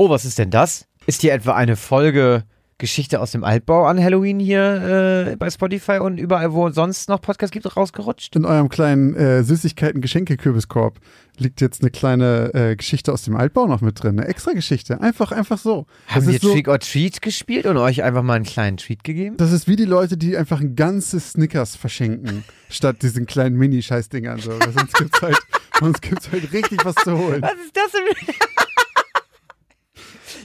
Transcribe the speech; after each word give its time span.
Oh, 0.00 0.08
was 0.10 0.24
ist 0.24 0.38
denn 0.38 0.52
das? 0.52 0.86
Ist 1.06 1.22
hier 1.22 1.32
etwa 1.32 1.56
eine 1.56 1.74
Folge 1.74 2.44
Geschichte 2.78 3.18
aus 3.20 3.32
dem 3.32 3.42
Altbau 3.42 3.86
an 3.86 4.00
Halloween 4.00 4.38
hier 4.38 5.26
äh, 5.32 5.34
bei 5.34 5.50
Spotify 5.50 5.98
und 5.98 6.18
überall, 6.18 6.52
wo 6.52 6.70
sonst 6.70 7.08
noch 7.08 7.20
Podcasts 7.20 7.50
gibt, 7.50 7.76
rausgerutscht? 7.76 8.36
In 8.36 8.44
eurem 8.44 8.68
kleinen 8.68 9.16
äh, 9.16 9.42
Süßigkeiten-Geschenke-Kürbiskorb 9.42 11.00
liegt 11.36 11.60
jetzt 11.60 11.82
eine 11.82 11.90
kleine 11.90 12.54
äh, 12.54 12.76
Geschichte 12.76 13.12
aus 13.12 13.22
dem 13.22 13.34
Altbau 13.34 13.66
noch 13.66 13.80
mit 13.80 14.00
drin. 14.00 14.20
Eine 14.20 14.28
extra 14.28 14.52
Geschichte. 14.52 15.00
Einfach, 15.00 15.32
einfach 15.32 15.58
so. 15.58 15.86
Haben 16.06 16.26
Das 16.26 16.28
wir 16.28 16.38
so, 16.38 16.52
Trick 16.52 16.68
or 16.68 16.78
Treat 16.78 17.20
gespielt 17.20 17.66
und 17.66 17.76
euch 17.76 18.04
einfach 18.04 18.22
mal 18.22 18.34
einen 18.34 18.44
kleinen 18.44 18.76
Treat 18.76 19.02
gegeben? 19.02 19.36
das 19.36 19.50
ist 19.50 19.66
wie 19.66 19.74
die 19.74 19.84
Leute, 19.84 20.16
die 20.16 20.36
einfach 20.36 20.60
ein 20.60 20.76
ganzes 20.76 21.32
Snickers 21.32 21.74
verschenken, 21.74 22.44
statt 22.70 23.02
diesen 23.02 23.26
kleinen 23.26 23.56
Mini-Scheißdingern. 23.56 24.38
So. 24.38 24.50
Weil 24.60 24.72
Sonst 24.74 24.94
gibt's 24.94 25.20
halt, 25.22 25.38
sonst 25.80 26.02
gibt's 26.02 26.30
halt 26.30 26.52
richtig 26.52 26.84
was 26.84 26.94
zu 26.94 27.18
holen. 27.18 27.42
Was 27.42 27.54
ist 27.54 27.74
das 27.76 27.90
denn? 27.90 28.36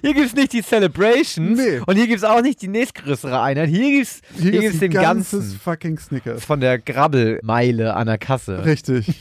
Hier 0.04 0.14
gibt 0.14 0.26
es 0.28 0.36
nicht 0.36 0.52
die 0.52 0.62
Celebrations 0.62 1.58
Nee. 1.58 1.80
und 1.86 1.96
hier 1.96 2.08
gibt 2.08 2.18
es 2.18 2.26
auch 2.26 2.42
nicht 2.42 2.62
die 2.62 2.68
nächstgrößere 2.68 3.42
Einheit. 3.42 3.70
Hier 3.70 3.90
gibt 3.90 4.06
es 4.06 4.22
Hier, 4.36 4.42
hier 4.42 4.52
gibt's 4.52 4.66
gibt's 4.66 4.80
den 4.82 4.92
ganzes 4.92 5.40
ganzen 5.40 5.60
fucking 5.62 5.98
Snickers. 5.98 6.44
von 6.44 6.60
der 6.60 6.78
Grabbelmeile 6.78 7.94
an 7.96 8.08
der 8.08 8.18
Kasse. 8.18 8.66
Richtig. 8.66 9.08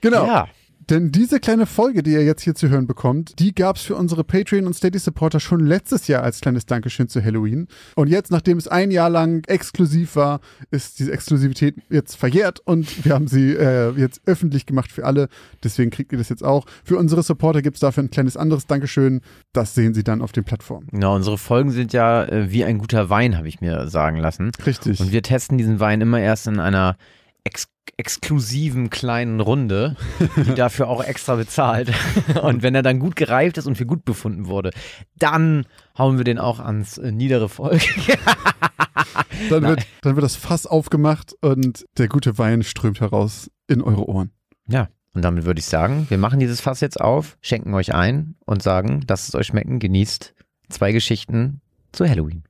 genau. 0.00 0.26
Ja. 0.26 0.48
Denn 0.90 1.12
diese 1.12 1.38
kleine 1.38 1.66
Folge, 1.66 2.02
die 2.02 2.10
ihr 2.10 2.24
jetzt 2.24 2.42
hier 2.42 2.56
zu 2.56 2.68
hören 2.68 2.88
bekommt, 2.88 3.38
die 3.38 3.54
gab 3.54 3.76
es 3.76 3.82
für 3.82 3.94
unsere 3.94 4.24
Patreon- 4.24 4.66
und 4.66 4.74
Steady-Supporter 4.74 5.38
schon 5.38 5.60
letztes 5.60 6.08
Jahr 6.08 6.24
als 6.24 6.40
kleines 6.40 6.66
Dankeschön 6.66 7.08
zu 7.08 7.24
Halloween. 7.24 7.68
Und 7.94 8.08
jetzt, 8.08 8.32
nachdem 8.32 8.58
es 8.58 8.66
ein 8.66 8.90
Jahr 8.90 9.08
lang 9.08 9.44
exklusiv 9.46 10.16
war, 10.16 10.40
ist 10.72 10.98
diese 10.98 11.12
Exklusivität 11.12 11.76
jetzt 11.90 12.16
verjährt 12.16 12.58
und 12.64 13.04
wir 13.04 13.14
haben 13.14 13.28
sie 13.28 13.52
äh, 13.52 13.92
jetzt 13.92 14.22
öffentlich 14.26 14.66
gemacht 14.66 14.90
für 14.90 15.04
alle. 15.04 15.28
Deswegen 15.62 15.92
kriegt 15.92 16.10
ihr 16.10 16.18
das 16.18 16.28
jetzt 16.28 16.42
auch. 16.42 16.66
Für 16.82 16.98
unsere 16.98 17.22
Supporter 17.22 17.62
gibt 17.62 17.76
es 17.76 17.80
dafür 17.80 18.02
ein 18.02 18.10
kleines 18.10 18.36
anderes 18.36 18.66
Dankeschön. 18.66 19.20
Das 19.52 19.76
sehen 19.76 19.94
sie 19.94 20.02
dann 20.02 20.20
auf 20.20 20.32
den 20.32 20.42
Plattformen. 20.42 20.88
Genau, 20.90 21.14
unsere 21.14 21.38
Folgen 21.38 21.70
sind 21.70 21.92
ja 21.92 22.24
äh, 22.24 22.50
wie 22.50 22.64
ein 22.64 22.78
guter 22.78 23.08
Wein, 23.08 23.38
habe 23.38 23.46
ich 23.46 23.60
mir 23.60 23.86
sagen 23.86 24.16
lassen. 24.16 24.50
Richtig. 24.66 24.98
Und 24.98 25.12
wir 25.12 25.22
testen 25.22 25.56
diesen 25.56 25.78
Wein 25.78 26.00
immer 26.00 26.18
erst 26.18 26.48
in 26.48 26.58
einer 26.58 26.96
ex 27.44 27.68
exklusiven 27.96 28.90
kleinen 28.90 29.40
Runde, 29.40 29.96
die 30.36 30.54
dafür 30.54 30.88
auch 30.88 31.04
extra 31.04 31.36
bezahlt. 31.36 31.92
Und 32.42 32.62
wenn 32.62 32.74
er 32.74 32.82
dann 32.82 32.98
gut 32.98 33.16
gereift 33.16 33.58
ist 33.58 33.66
und 33.66 33.76
für 33.76 33.86
gut 33.86 34.04
befunden 34.04 34.46
wurde, 34.46 34.70
dann 35.18 35.66
hauen 35.98 36.16
wir 36.16 36.24
den 36.24 36.38
auch 36.38 36.60
ans 36.60 36.98
äh, 36.98 37.12
niedere 37.12 37.48
Volk. 37.48 37.82
dann, 39.50 39.62
wird, 39.62 39.86
dann 40.02 40.16
wird 40.16 40.24
das 40.24 40.36
Fass 40.36 40.66
aufgemacht 40.66 41.34
und 41.42 41.84
der 41.98 42.08
gute 42.08 42.38
Wein 42.38 42.62
strömt 42.62 43.00
heraus 43.00 43.50
in 43.66 43.82
eure 43.82 44.08
Ohren. 44.08 44.30
Ja, 44.66 44.88
und 45.12 45.22
damit 45.22 45.44
würde 45.44 45.60
ich 45.60 45.66
sagen, 45.66 46.06
wir 46.08 46.18
machen 46.18 46.40
dieses 46.40 46.60
Fass 46.60 46.80
jetzt 46.80 47.00
auf, 47.00 47.36
schenken 47.40 47.74
euch 47.74 47.94
ein 47.94 48.36
und 48.46 48.62
sagen, 48.62 49.04
lasst 49.08 49.28
es 49.28 49.34
euch 49.34 49.48
schmecken, 49.48 49.78
genießt 49.78 50.34
zwei 50.68 50.92
Geschichten 50.92 51.60
zu 51.92 52.08
Halloween. 52.08 52.44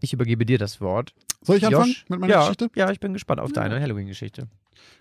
Ich 0.00 0.12
übergebe 0.12 0.46
dir 0.46 0.58
das 0.58 0.80
Wort. 0.80 1.14
Soll 1.46 1.56
ich 1.58 1.66
anfangen 1.66 1.88
Josh? 1.88 2.04
mit 2.08 2.20
meiner 2.20 2.32
ja, 2.32 2.40
Geschichte? 2.40 2.70
Ja, 2.76 2.90
ich 2.90 3.00
bin 3.00 3.12
gespannt 3.12 3.40
auf 3.40 3.50
Ja. 3.50 3.54
deine 3.62 3.80
Halloween-Geschichte. 3.80 4.48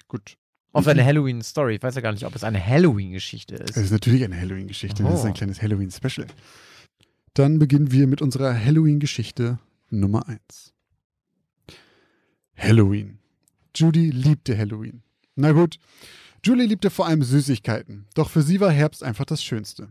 Gut. 0.08 0.38
Auf 0.72 0.86
deine 0.86 1.06
Halloween-Story. 1.06 1.76
Ich 1.76 1.84
weiß 1.84 1.96
ja 1.96 2.02
gar 2.02 2.12
nicht, 2.12 2.26
ob 2.26 2.36
es 2.36 2.44
eine 2.44 2.64
Halloween-Geschichte 2.66 3.56
ist. 3.56 3.72
Es 3.78 3.86
ist 3.86 3.92
natürlich 3.92 4.24
eine 4.24 4.40
Halloween-Geschichte. 4.40 5.04
Das 5.04 5.14
ist 5.16 5.24
Oh. 5.24 5.28
ein 5.28 5.34
kleines 5.34 5.62
Halloween-Special. 5.62 6.28
Dann 7.34 7.60
beginnen 7.60 7.92
wir 7.92 8.08
mit 8.08 8.22
unserer 8.22 8.54
Halloween-Geschichte 8.54 9.60
Nummer 9.90 10.28
1. 10.28 10.74
Halloween. 12.58 13.20
Judy 13.76 14.10
liebte 14.12 14.58
Halloween. 14.58 15.02
Na 15.36 15.52
gut, 15.52 15.78
Julie 16.44 16.66
liebte 16.66 16.90
vor 16.90 17.08
allem 17.08 17.24
Süßigkeiten, 17.24 18.06
doch 18.14 18.30
für 18.30 18.42
sie 18.42 18.60
war 18.62 18.72
Herbst 18.72 19.04
einfach 19.04 19.26
das 19.26 19.44
Schönste. 19.44 19.90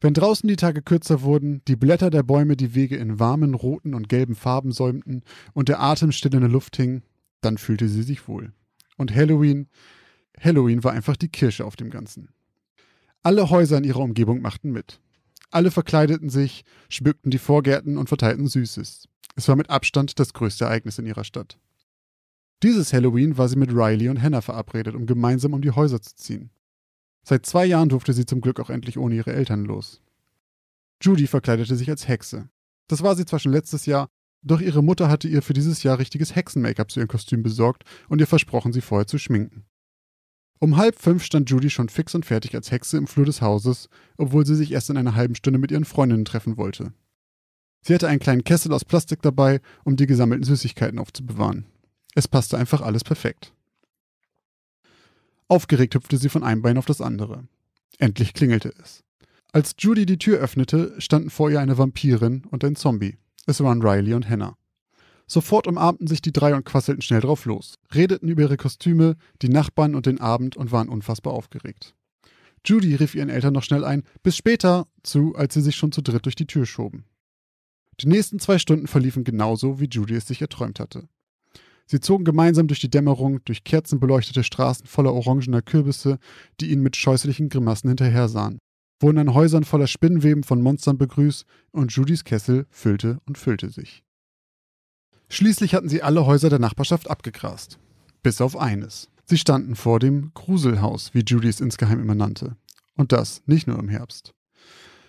Wenn 0.00 0.14
draußen 0.14 0.48
die 0.48 0.56
Tage 0.56 0.82
kürzer 0.82 1.22
wurden, 1.22 1.62
die 1.66 1.76
Blätter 1.76 2.10
der 2.10 2.22
Bäume 2.22 2.56
die 2.56 2.74
Wege 2.74 2.96
in 2.96 3.18
warmen 3.18 3.54
roten 3.54 3.94
und 3.94 4.08
gelben 4.08 4.34
Farben 4.34 4.72
säumten 4.72 5.22
und 5.54 5.68
der 5.68 5.80
Atem 5.80 6.12
still 6.12 6.34
in 6.34 6.40
der 6.40 6.50
Luft 6.50 6.76
hing, 6.76 7.02
dann 7.40 7.58
fühlte 7.58 7.88
sie 7.88 8.02
sich 8.02 8.28
wohl. 8.28 8.52
Und 8.96 9.14
Halloween, 9.14 9.68
Halloween 10.40 10.84
war 10.84 10.92
einfach 10.92 11.16
die 11.16 11.28
Kirsche 11.28 11.64
auf 11.64 11.76
dem 11.76 11.90
Ganzen. 11.90 12.28
Alle 13.22 13.50
Häuser 13.50 13.78
in 13.78 13.84
ihrer 13.84 14.00
Umgebung 14.00 14.40
machten 14.40 14.70
mit. 14.70 15.00
Alle 15.50 15.70
verkleideten 15.70 16.28
sich, 16.28 16.64
schmückten 16.88 17.30
die 17.30 17.38
Vorgärten 17.38 17.96
und 17.96 18.08
verteilten 18.08 18.46
Süßes. 18.46 19.08
Es 19.36 19.48
war 19.48 19.56
mit 19.56 19.70
Abstand 19.70 20.18
das 20.18 20.32
größte 20.32 20.64
Ereignis 20.64 20.98
in 20.98 21.06
ihrer 21.06 21.24
Stadt. 21.24 21.58
Dieses 22.62 22.92
Halloween 22.92 23.36
war 23.36 23.48
sie 23.48 23.56
mit 23.56 23.70
Riley 23.70 24.08
und 24.08 24.20
Hannah 24.20 24.40
verabredet, 24.40 24.94
um 24.94 25.06
gemeinsam 25.06 25.52
um 25.52 25.60
die 25.60 25.70
Häuser 25.70 26.00
zu 26.00 26.14
ziehen. 26.14 26.50
Seit 27.28 27.44
zwei 27.44 27.66
Jahren 27.66 27.88
durfte 27.88 28.12
sie 28.12 28.24
zum 28.24 28.40
Glück 28.40 28.60
auch 28.60 28.70
endlich 28.70 28.98
ohne 28.98 29.16
ihre 29.16 29.32
Eltern 29.32 29.64
los. 29.64 30.00
Judy 31.02 31.26
verkleidete 31.26 31.74
sich 31.74 31.90
als 31.90 32.06
Hexe. 32.06 32.48
Das 32.86 33.02
war 33.02 33.16
sie 33.16 33.24
zwar 33.24 33.40
schon 33.40 33.50
letztes 33.50 33.84
Jahr, 33.84 34.06
doch 34.42 34.60
ihre 34.60 34.80
Mutter 34.80 35.08
hatte 35.08 35.26
ihr 35.26 35.42
für 35.42 35.52
dieses 35.52 35.82
Jahr 35.82 35.98
richtiges 35.98 36.36
Hexen-Make-up 36.36 36.88
zu 36.88 37.00
ihrem 37.00 37.08
Kostüm 37.08 37.42
besorgt 37.42 37.82
und 38.08 38.20
ihr 38.20 38.28
versprochen, 38.28 38.72
sie 38.72 38.80
vorher 38.80 39.08
zu 39.08 39.18
schminken. 39.18 39.64
Um 40.60 40.76
halb 40.76 41.00
fünf 41.00 41.24
stand 41.24 41.50
Judy 41.50 41.68
schon 41.68 41.88
fix 41.88 42.14
und 42.14 42.24
fertig 42.24 42.54
als 42.54 42.70
Hexe 42.70 42.96
im 42.96 43.08
Flur 43.08 43.26
des 43.26 43.42
Hauses, 43.42 43.88
obwohl 44.16 44.46
sie 44.46 44.54
sich 44.54 44.70
erst 44.70 44.90
in 44.90 44.96
einer 44.96 45.16
halben 45.16 45.34
Stunde 45.34 45.58
mit 45.58 45.72
ihren 45.72 45.84
Freundinnen 45.84 46.26
treffen 46.26 46.56
wollte. 46.56 46.92
Sie 47.82 47.92
hatte 47.92 48.06
einen 48.06 48.20
kleinen 48.20 48.44
Kessel 48.44 48.72
aus 48.72 48.84
Plastik 48.84 49.20
dabei, 49.22 49.60
um 49.82 49.96
die 49.96 50.06
gesammelten 50.06 50.44
Süßigkeiten 50.44 51.00
aufzubewahren. 51.00 51.66
Es 52.14 52.28
passte 52.28 52.56
einfach 52.56 52.82
alles 52.82 53.02
perfekt. 53.02 53.52
Aufgeregt 55.48 55.94
hüpfte 55.94 56.16
sie 56.18 56.28
von 56.28 56.42
einem 56.42 56.62
Bein 56.62 56.78
auf 56.78 56.86
das 56.86 57.00
andere. 57.00 57.46
Endlich 57.98 58.34
klingelte 58.34 58.72
es. 58.82 59.04
Als 59.52 59.74
Judy 59.78 60.04
die 60.06 60.18
Tür 60.18 60.38
öffnete, 60.38 60.94
standen 60.98 61.30
vor 61.30 61.50
ihr 61.50 61.60
eine 61.60 61.78
Vampirin 61.78 62.44
und 62.50 62.64
ein 62.64 62.76
Zombie. 62.76 63.16
Es 63.46 63.60
waren 63.62 63.80
Riley 63.80 64.14
und 64.14 64.28
Hannah. 64.28 64.56
Sofort 65.28 65.66
umarmten 65.66 66.06
sich 66.06 66.20
die 66.20 66.32
drei 66.32 66.54
und 66.54 66.64
quasselten 66.64 67.02
schnell 67.02 67.20
drauf 67.20 67.46
los, 67.46 67.78
redeten 67.94 68.28
über 68.28 68.42
ihre 68.42 68.56
Kostüme, 68.56 69.16
die 69.42 69.48
Nachbarn 69.48 69.94
und 69.94 70.06
den 70.06 70.20
Abend 70.20 70.56
und 70.56 70.72
waren 70.72 70.88
unfassbar 70.88 71.32
aufgeregt. 71.32 71.94
Judy 72.64 72.94
rief 72.96 73.14
ihren 73.14 73.28
Eltern 73.28 73.54
noch 73.54 73.62
schnell 73.62 73.84
ein 73.84 74.02
Bis 74.22 74.36
später 74.36 74.86
zu, 75.02 75.34
als 75.36 75.54
sie 75.54 75.62
sich 75.62 75.76
schon 75.76 75.92
zu 75.92 76.02
dritt 76.02 76.24
durch 76.26 76.34
die 76.34 76.46
Tür 76.46 76.66
schoben. 76.66 77.04
Die 78.00 78.08
nächsten 78.08 78.38
zwei 78.38 78.58
Stunden 78.58 78.88
verliefen 78.88 79.24
genauso, 79.24 79.80
wie 79.80 79.88
Judy 79.90 80.16
es 80.16 80.26
sich 80.26 80.42
erträumt 80.42 80.80
hatte. 80.80 81.08
Sie 81.86 82.00
zogen 82.00 82.24
gemeinsam 82.24 82.66
durch 82.66 82.80
die 82.80 82.90
Dämmerung, 82.90 83.40
durch 83.44 83.62
kerzenbeleuchtete 83.62 84.42
Straßen 84.42 84.86
voller 84.86 85.14
orangener 85.14 85.62
Kürbisse, 85.62 86.18
die 86.60 86.70
ihnen 86.70 86.82
mit 86.82 86.96
scheußlichen 86.96 87.48
Grimassen 87.48 87.88
hinterhersahen, 87.88 88.58
wurden 89.00 89.18
an 89.18 89.34
Häusern 89.34 89.64
voller 89.64 89.86
Spinnenweben 89.86 90.42
von 90.42 90.62
Monstern 90.62 90.98
begrüßt 90.98 91.44
und 91.70 91.92
Judys 91.92 92.24
Kessel 92.24 92.66
füllte 92.70 93.20
und 93.26 93.38
füllte 93.38 93.70
sich. 93.70 94.02
Schließlich 95.28 95.74
hatten 95.74 95.88
sie 95.88 96.02
alle 96.02 96.26
Häuser 96.26 96.50
der 96.50 96.58
Nachbarschaft 96.58 97.08
abgegrast. 97.08 97.78
Bis 98.22 98.40
auf 98.40 98.56
eines. 98.56 99.08
Sie 99.24 99.38
standen 99.38 99.74
vor 99.74 99.98
dem 99.98 100.30
Gruselhaus, 100.34 101.14
wie 101.14 101.24
Judy 101.26 101.48
es 101.48 101.60
insgeheim 101.60 102.00
immer 102.00 102.14
nannte. 102.14 102.56
Und 102.96 103.12
das 103.12 103.42
nicht 103.46 103.66
nur 103.66 103.78
im 103.78 103.88
Herbst. 103.88 104.32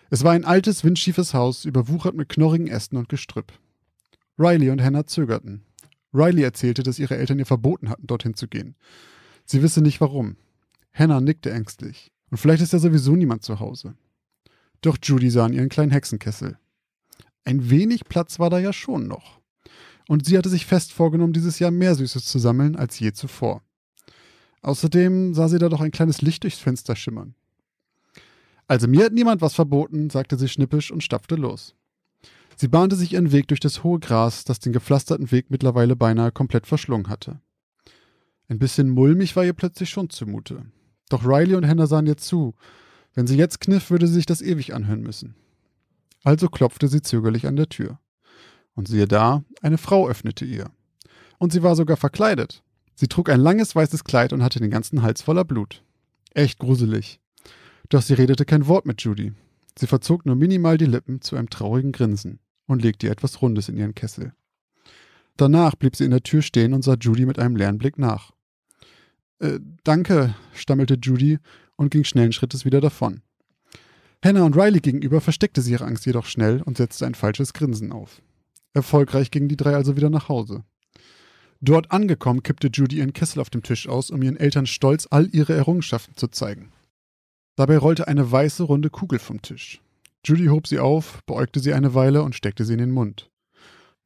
Es 0.09 0.23
war 0.23 0.31
ein 0.31 0.45
altes, 0.45 0.83
windschiefes 0.83 1.33
Haus, 1.33 1.65
überwuchert 1.65 2.15
mit 2.15 2.29
knorrigen 2.29 2.67
Ästen 2.67 2.97
und 2.97 3.09
Gestrüpp. 3.09 3.53
Riley 4.39 4.69
und 4.69 4.81
Hannah 4.81 5.05
zögerten. 5.05 5.66
Riley 6.17 6.43
erzählte, 6.43 6.83
dass 6.83 6.99
ihre 6.99 7.17
Eltern 7.17 7.39
ihr 7.39 7.45
verboten 7.45 7.89
hatten, 7.89 8.07
dorthin 8.07 8.33
zu 8.33 8.47
gehen. 8.47 8.75
Sie 9.45 9.61
wisse 9.61 9.81
nicht 9.81 10.01
warum. 10.01 10.35
Hannah 10.93 11.21
nickte 11.21 11.51
ängstlich. 11.51 12.11
Und 12.29 12.37
vielleicht 12.37 12.61
ist 12.61 12.73
ja 12.73 12.79
sowieso 12.79 13.15
niemand 13.15 13.43
zu 13.43 13.59
Hause. 13.59 13.95
Doch 14.81 14.97
Judy 15.01 15.29
sah 15.29 15.45
in 15.45 15.53
ihren 15.53 15.69
kleinen 15.69 15.91
Hexenkessel. 15.91 16.57
Ein 17.45 17.69
wenig 17.69 18.05
Platz 18.05 18.39
war 18.39 18.49
da 18.49 18.59
ja 18.59 18.73
schon 18.73 19.07
noch. 19.07 19.39
Und 20.07 20.25
sie 20.25 20.37
hatte 20.37 20.49
sich 20.49 20.65
fest 20.65 20.93
vorgenommen, 20.93 21.33
dieses 21.33 21.59
Jahr 21.59 21.71
mehr 21.71 21.95
Süßes 21.95 22.25
zu 22.25 22.39
sammeln 22.39 22.75
als 22.75 22.99
je 22.99 23.13
zuvor. 23.13 23.61
Außerdem 24.61 25.33
sah 25.33 25.47
sie 25.47 25.59
da 25.59 25.69
doch 25.69 25.81
ein 25.81 25.91
kleines 25.91 26.21
Licht 26.21 26.43
durchs 26.43 26.59
Fenster 26.59 26.95
schimmern. 26.95 27.35
Also 28.67 28.87
mir 28.87 29.05
hat 29.05 29.13
niemand 29.13 29.41
was 29.41 29.53
verboten, 29.53 30.09
sagte 30.09 30.37
sie 30.37 30.49
schnippisch 30.49 30.91
und 30.91 31.03
stapfte 31.03 31.35
los. 31.35 31.73
Sie 32.59 32.67
bahnte 32.67 32.95
sich 32.95 33.13
ihren 33.13 33.31
Weg 33.31 33.47
durch 33.49 33.59
das 33.59 33.83
hohe 33.83 33.99
Gras, 33.99 34.43
das 34.43 34.57
den 34.57 34.73
gepflasterten 34.73 35.29
Weg 35.31 35.51
mittlerweile 35.51 35.95
beinahe 35.95 36.31
komplett 36.31 36.65
verschlungen 36.65 37.07
hatte. 37.07 37.39
Ein 38.47 38.57
bisschen 38.57 38.89
mulmig 38.89 39.35
war 39.35 39.45
ihr 39.45 39.53
plötzlich 39.53 39.91
schon 39.91 40.09
zumute. 40.09 40.65
Doch 41.09 41.23
Riley 41.23 41.53
und 41.53 41.67
Hannah 41.67 41.85
sahen 41.85 42.07
ihr 42.07 42.17
zu. 42.17 42.55
Wenn 43.13 43.27
sie 43.27 43.37
jetzt 43.37 43.61
kniff, 43.61 43.91
würde 43.91 44.07
sie 44.07 44.15
sich 44.15 44.25
das 44.25 44.41
ewig 44.41 44.73
anhören 44.73 45.01
müssen. 45.01 45.35
Also 46.23 46.49
klopfte 46.49 46.87
sie 46.87 47.03
zögerlich 47.03 47.45
an 47.45 47.57
der 47.57 47.69
Tür. 47.69 47.99
Und 48.73 48.87
siehe 48.87 49.07
da, 49.07 49.43
eine 49.61 49.77
Frau 49.77 50.07
öffnete 50.07 50.43
ihr. 50.43 50.71
Und 51.37 51.51
sie 51.51 51.61
war 51.61 51.75
sogar 51.75 51.95
verkleidet. 51.95 52.63
Sie 52.95 53.07
trug 53.07 53.29
ein 53.29 53.39
langes 53.39 53.75
weißes 53.75 54.03
Kleid 54.03 54.33
und 54.33 54.41
hatte 54.41 54.59
den 54.59 54.71
ganzen 54.71 55.03
Hals 55.03 55.21
voller 55.21 55.45
Blut. 55.45 55.83
Echt 56.33 56.57
gruselig. 56.57 57.19
Doch 57.89 58.01
sie 58.01 58.15
redete 58.15 58.45
kein 58.45 58.65
Wort 58.65 58.87
mit 58.87 59.03
Judy. 59.03 59.33
Sie 59.77 59.85
verzog 59.85 60.25
nur 60.25 60.35
minimal 60.35 60.79
die 60.79 60.85
Lippen 60.85 61.21
zu 61.21 61.35
einem 61.35 61.51
traurigen 61.51 61.91
Grinsen 61.91 62.39
und 62.67 62.83
legte 62.83 63.07
ihr 63.07 63.11
etwas 63.11 63.41
Rundes 63.41 63.69
in 63.69 63.77
ihren 63.77 63.95
Kessel. 63.95 64.33
Danach 65.37 65.75
blieb 65.75 65.95
sie 65.95 66.05
in 66.05 66.11
der 66.11 66.23
Tür 66.23 66.41
stehen 66.41 66.73
und 66.73 66.83
sah 66.83 66.95
Judy 66.99 67.25
mit 67.25 67.39
einem 67.39 67.55
leeren 67.55 67.77
Blick 67.77 67.97
nach. 67.97 68.31
Äh, 69.39 69.59
danke, 69.83 70.35
stammelte 70.53 70.97
Judy 71.01 71.39
und 71.75 71.91
ging 71.91 72.03
schnellen 72.03 72.33
Schrittes 72.33 72.65
wieder 72.65 72.81
davon. 72.81 73.21
Hannah 74.23 74.43
und 74.43 74.55
Riley 74.55 74.79
gegenüber 74.79 75.21
versteckte 75.21 75.61
sie 75.61 75.73
ihre 75.73 75.85
Angst 75.85 76.05
jedoch 76.05 76.25
schnell 76.25 76.61
und 76.63 76.77
setzte 76.77 77.05
ein 77.05 77.13
falsches 77.13 77.53
Grinsen 77.53 77.91
auf. 77.91 78.21
Erfolgreich 78.73 79.31
gingen 79.31 79.47
die 79.47 79.57
drei 79.57 79.75
also 79.75 79.95
wieder 79.95 80.09
nach 80.09 80.27
Hause. 80.27 80.63
Dort 81.61 81.91
angekommen, 81.91 82.43
kippte 82.43 82.69
Judy 82.71 82.97
ihren 82.97 83.13
Kessel 83.13 83.39
auf 83.39 83.49
dem 83.49 83.63
Tisch 83.63 83.87
aus, 83.87 84.11
um 84.11 84.21
ihren 84.21 84.37
Eltern 84.37 84.67
stolz 84.67 85.07
all 85.09 85.27
ihre 85.33 85.53
Errungenschaften 85.53 86.15
zu 86.15 86.27
zeigen. 86.27 86.71
Dabei 87.55 87.77
rollte 87.77 88.07
eine 88.07 88.31
weiße 88.31 88.63
runde 88.63 88.89
Kugel 88.89 89.17
vom 89.17 89.41
Tisch. 89.41 89.81
Judy 90.27 90.47
hob 90.47 90.67
sie 90.67 90.79
auf, 90.79 91.23
beäugte 91.25 91.61
sie 91.61 91.73
eine 91.73 91.93
Weile 91.93 92.21
und 92.21 92.35
steckte 92.35 92.65
sie 92.65 92.73
in 92.73 92.79
den 92.79 92.91
Mund. 92.91 93.31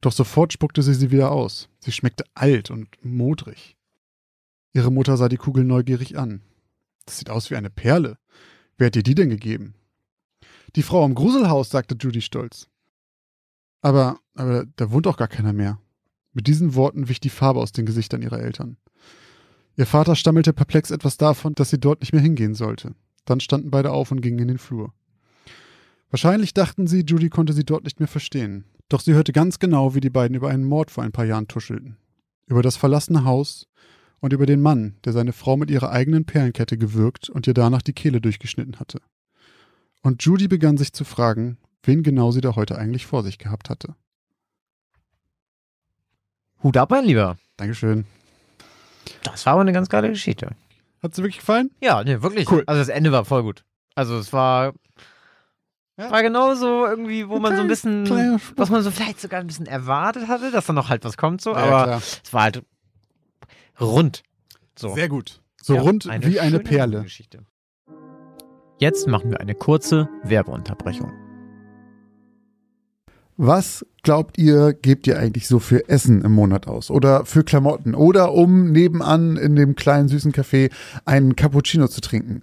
Doch 0.00 0.12
sofort 0.12 0.52
spuckte 0.52 0.80
sie 0.80 0.94
sie 0.94 1.10
wieder 1.10 1.32
aus. 1.32 1.68
Sie 1.80 1.90
schmeckte 1.90 2.24
alt 2.34 2.70
und 2.70 2.86
modrig. 3.04 3.76
Ihre 4.72 4.92
Mutter 4.92 5.16
sah 5.16 5.28
die 5.28 5.36
Kugel 5.36 5.64
neugierig 5.64 6.16
an. 6.16 6.40
Das 7.06 7.18
sieht 7.18 7.28
aus 7.28 7.50
wie 7.50 7.56
eine 7.56 7.70
Perle. 7.70 8.18
Wer 8.78 8.86
hat 8.86 8.94
dir 8.94 9.02
die 9.02 9.16
denn 9.16 9.30
gegeben? 9.30 9.74
Die 10.76 10.84
Frau 10.84 11.04
am 11.04 11.16
Gruselhaus, 11.16 11.70
sagte 11.70 11.96
Judy 11.98 12.20
stolz. 12.20 12.68
Aber, 13.80 14.20
aber 14.34 14.64
da 14.76 14.92
wohnt 14.92 15.06
doch 15.06 15.16
gar 15.16 15.26
keiner 15.26 15.52
mehr. 15.52 15.80
Mit 16.32 16.46
diesen 16.46 16.76
Worten 16.76 17.08
wich 17.08 17.18
die 17.18 17.30
Farbe 17.30 17.58
aus 17.58 17.72
den 17.72 17.84
Gesichtern 17.84 18.22
ihrer 18.22 18.40
Eltern. 18.40 18.76
Ihr 19.76 19.86
Vater 19.86 20.14
stammelte 20.14 20.52
perplex 20.52 20.92
etwas 20.92 21.16
davon, 21.16 21.56
dass 21.56 21.70
sie 21.70 21.80
dort 21.80 22.00
nicht 22.00 22.12
mehr 22.12 22.22
hingehen 22.22 22.54
sollte. 22.54 22.94
Dann 23.24 23.40
standen 23.40 23.72
beide 23.72 23.90
auf 23.90 24.12
und 24.12 24.20
gingen 24.20 24.38
in 24.38 24.48
den 24.48 24.58
Flur. 24.58 24.94
Wahrscheinlich 26.12 26.52
dachten 26.52 26.86
sie, 26.86 27.04
Judy 27.06 27.30
konnte 27.30 27.54
sie 27.54 27.64
dort 27.64 27.84
nicht 27.84 27.98
mehr 27.98 28.08
verstehen. 28.08 28.66
Doch 28.90 29.00
sie 29.00 29.14
hörte 29.14 29.32
ganz 29.32 29.58
genau, 29.58 29.94
wie 29.94 30.00
die 30.00 30.10
beiden 30.10 30.36
über 30.36 30.50
einen 30.50 30.64
Mord 30.64 30.90
vor 30.90 31.02
ein 31.02 31.10
paar 31.10 31.24
Jahren 31.24 31.48
tuschelten. 31.48 31.96
Über 32.46 32.60
das 32.60 32.76
verlassene 32.76 33.24
Haus 33.24 33.66
und 34.20 34.34
über 34.34 34.44
den 34.44 34.60
Mann, 34.60 34.96
der 35.06 35.14
seine 35.14 35.32
Frau 35.32 35.56
mit 35.56 35.70
ihrer 35.70 35.90
eigenen 35.90 36.26
Perlenkette 36.26 36.76
gewürgt 36.76 37.30
und 37.30 37.46
ihr 37.46 37.54
danach 37.54 37.80
die 37.80 37.94
Kehle 37.94 38.20
durchgeschnitten 38.20 38.78
hatte. 38.78 39.00
Und 40.02 40.22
Judy 40.22 40.48
begann 40.48 40.76
sich 40.76 40.92
zu 40.92 41.04
fragen, 41.04 41.56
wen 41.82 42.02
genau 42.02 42.30
sie 42.30 42.42
da 42.42 42.56
heute 42.56 42.76
eigentlich 42.76 43.06
vor 43.06 43.22
sich 43.22 43.38
gehabt 43.38 43.70
hatte. 43.70 43.94
Hut 46.62 46.76
ab, 46.76 46.90
mein 46.90 47.06
Lieber. 47.06 47.38
Dankeschön. 47.56 48.04
Das 49.24 49.46
war 49.46 49.54
aber 49.54 49.62
eine 49.62 49.72
ganz 49.72 49.88
geile 49.88 50.10
Geschichte. 50.10 50.50
Hat 51.02 51.14
sie 51.14 51.22
wirklich 51.22 51.38
gefallen? 51.38 51.70
Ja, 51.80 52.04
nee, 52.04 52.20
wirklich. 52.20 52.50
Cool. 52.50 52.64
Also 52.66 52.82
das 52.82 52.90
Ende 52.90 53.12
war 53.12 53.24
voll 53.24 53.42
gut. 53.42 53.64
Also 53.94 54.18
es 54.18 54.32
war, 54.34 54.74
Ja. 55.98 56.10
war 56.10 56.22
genauso 56.22 56.86
irgendwie, 56.86 57.28
wo 57.28 57.38
man 57.38 57.54
so 57.54 57.60
ein 57.62 57.68
bisschen, 57.68 58.06
was 58.56 58.70
man 58.70 58.82
so 58.82 58.90
vielleicht 58.90 59.20
sogar 59.20 59.40
ein 59.40 59.46
bisschen 59.46 59.66
erwartet 59.66 60.26
hatte, 60.26 60.50
dass 60.50 60.66
da 60.66 60.72
noch 60.72 60.88
halt 60.88 61.04
was 61.04 61.16
kommt 61.18 61.42
so, 61.42 61.50
Ja, 61.50 61.56
aber 61.58 61.82
klar. 61.84 62.02
es 62.24 62.32
war 62.32 62.42
halt 62.44 62.62
rund. 63.80 64.22
So. 64.78 64.94
Sehr 64.94 65.08
gut. 65.08 65.42
So 65.60 65.74
Ja, 65.74 65.82
rund 65.82 66.06
wie 66.22 66.40
eine 66.40 66.60
Perle. 66.60 67.02
Geschichte. 67.02 67.40
Jetzt 68.78 69.06
machen 69.06 69.30
wir 69.30 69.40
eine 69.40 69.54
kurze 69.54 70.08
Werbeunterbrechung. 70.24 71.12
Was 73.36 73.84
glaubt 74.02 74.38
ihr, 74.38 74.72
gebt 74.72 75.06
ihr 75.06 75.18
eigentlich 75.18 75.46
so 75.48 75.58
für 75.58 75.88
Essen 75.88 76.22
im 76.22 76.32
Monat 76.32 76.66
aus? 76.68 76.90
Oder 76.90 77.24
für 77.24 77.44
Klamotten? 77.44 77.94
Oder 77.94 78.32
um 78.32 78.72
nebenan 78.72 79.36
in 79.36 79.56
dem 79.56 79.74
kleinen 79.74 80.08
süßen 80.08 80.32
Café 80.32 80.70
einen 81.04 81.34
Cappuccino 81.36 81.88
zu 81.88 82.00
trinken? 82.00 82.42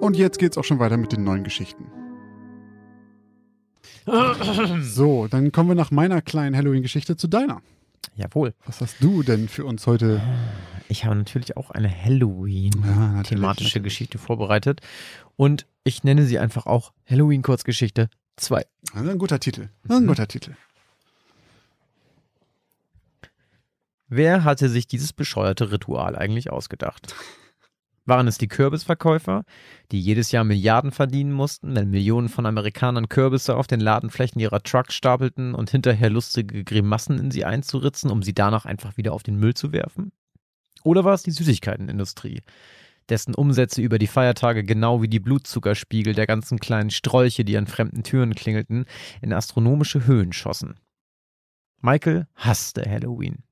Und 0.00 0.16
jetzt 0.16 0.38
geht's 0.38 0.56
auch 0.58 0.64
schon 0.64 0.78
weiter 0.78 0.96
mit 0.96 1.12
den 1.12 1.24
neuen 1.24 1.44
Geschichten. 1.44 1.86
So, 4.82 5.28
dann 5.28 5.52
kommen 5.52 5.68
wir 5.68 5.74
nach 5.76 5.90
meiner 5.90 6.22
kleinen 6.22 6.56
Halloween-Geschichte 6.56 7.16
zu 7.16 7.28
deiner. 7.28 7.60
Jawohl. 8.16 8.54
Was 8.66 8.80
hast 8.80 8.96
du 9.00 9.22
denn 9.22 9.48
für 9.48 9.64
uns 9.64 9.86
heute? 9.86 10.20
Ich 10.88 11.04
habe 11.04 11.14
natürlich 11.16 11.56
auch 11.56 11.70
eine 11.70 11.88
Halloween. 11.90 12.72
Ja. 12.84 13.22
Geschichte 13.80 14.18
vorbereitet. 14.18 14.80
Und 15.36 15.66
ich 15.84 16.02
nenne 16.02 16.24
sie 16.24 16.38
einfach 16.38 16.66
auch 16.66 16.92
Halloween-Kurzgeschichte 17.08 18.08
2. 18.36 18.64
Das 18.94 19.02
ist 19.02 19.08
ein 19.08 19.18
guter 19.18 19.38
Titel. 19.38 19.68
Ein 19.88 20.04
Mhm. 20.04 20.08
guter 20.08 20.26
Titel. 20.26 20.54
Wer 24.08 24.42
hatte 24.44 24.68
sich 24.68 24.88
dieses 24.88 25.12
bescheuerte 25.12 25.70
Ritual 25.70 26.16
eigentlich 26.16 26.50
ausgedacht? 26.50 27.14
Waren 28.06 28.28
es 28.28 28.38
die 28.38 28.48
Kürbisverkäufer, 28.48 29.44
die 29.92 30.00
jedes 30.00 30.32
Jahr 30.32 30.44
Milliarden 30.44 30.90
verdienen 30.90 31.32
mussten, 31.32 31.76
wenn 31.76 31.90
Millionen 31.90 32.28
von 32.28 32.46
Amerikanern 32.46 33.08
Kürbisse 33.08 33.56
auf 33.56 33.66
den 33.66 33.80
Ladenflächen 33.80 34.40
ihrer 34.40 34.62
Trucks 34.62 34.94
stapelten 34.94 35.54
und 35.54 35.70
hinterher 35.70 36.10
lustige 36.10 36.64
Grimassen 36.64 37.18
in 37.18 37.30
sie 37.30 37.44
einzuritzen, 37.44 38.10
um 38.10 38.22
sie 38.22 38.32
danach 38.32 38.64
einfach 38.64 38.96
wieder 38.96 39.12
auf 39.12 39.22
den 39.22 39.36
Müll 39.36 39.54
zu 39.54 39.72
werfen? 39.72 40.12
Oder 40.82 41.04
war 41.04 41.12
es 41.12 41.22
die 41.22 41.30
Süßigkeitenindustrie, 41.30 42.40
dessen 43.10 43.34
Umsätze 43.34 43.82
über 43.82 43.98
die 43.98 44.06
Feiertage 44.06 44.64
genau 44.64 45.02
wie 45.02 45.08
die 45.08 45.20
Blutzuckerspiegel 45.20 46.14
der 46.14 46.26
ganzen 46.26 46.58
kleinen 46.58 46.90
Strolche, 46.90 47.44
die 47.44 47.58
an 47.58 47.66
fremden 47.66 48.02
Türen 48.02 48.34
klingelten, 48.34 48.86
in 49.20 49.32
astronomische 49.32 50.06
Höhen 50.06 50.32
schossen? 50.32 50.80
Michael 51.82 52.26
hasste 52.34 52.82
Halloween. 52.88 53.42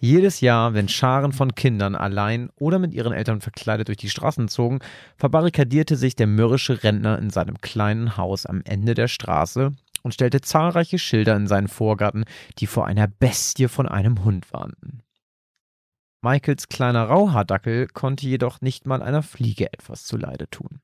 Jedes 0.00 0.40
Jahr, 0.40 0.74
wenn 0.74 0.88
Scharen 0.88 1.32
von 1.32 1.54
Kindern 1.54 1.94
allein 1.94 2.50
oder 2.56 2.78
mit 2.78 2.94
ihren 2.94 3.12
Eltern 3.12 3.40
verkleidet 3.40 3.88
durch 3.88 3.98
die 3.98 4.10
Straßen 4.10 4.48
zogen, 4.48 4.80
verbarrikadierte 5.16 5.96
sich 5.96 6.16
der 6.16 6.26
mürrische 6.26 6.82
Rentner 6.82 7.18
in 7.18 7.30
seinem 7.30 7.60
kleinen 7.60 8.16
Haus 8.16 8.46
am 8.46 8.62
Ende 8.64 8.94
der 8.94 9.08
Straße 9.08 9.72
und 10.02 10.14
stellte 10.14 10.40
zahlreiche 10.40 10.98
Schilder 10.98 11.36
in 11.36 11.46
seinen 11.46 11.68
Vorgarten, 11.68 12.24
die 12.58 12.66
vor 12.66 12.86
einer 12.86 13.06
Bestie 13.06 13.68
von 13.68 13.88
einem 13.88 14.24
Hund 14.24 14.52
warnten. 14.52 15.02
Michaels 16.22 16.68
kleiner 16.68 17.04
Rauhaardackel 17.04 17.88
konnte 17.88 18.26
jedoch 18.26 18.60
nicht 18.60 18.86
mal 18.86 19.02
einer 19.02 19.22
Fliege 19.22 19.72
etwas 19.72 20.04
zuleide 20.04 20.48
tun. 20.48 20.80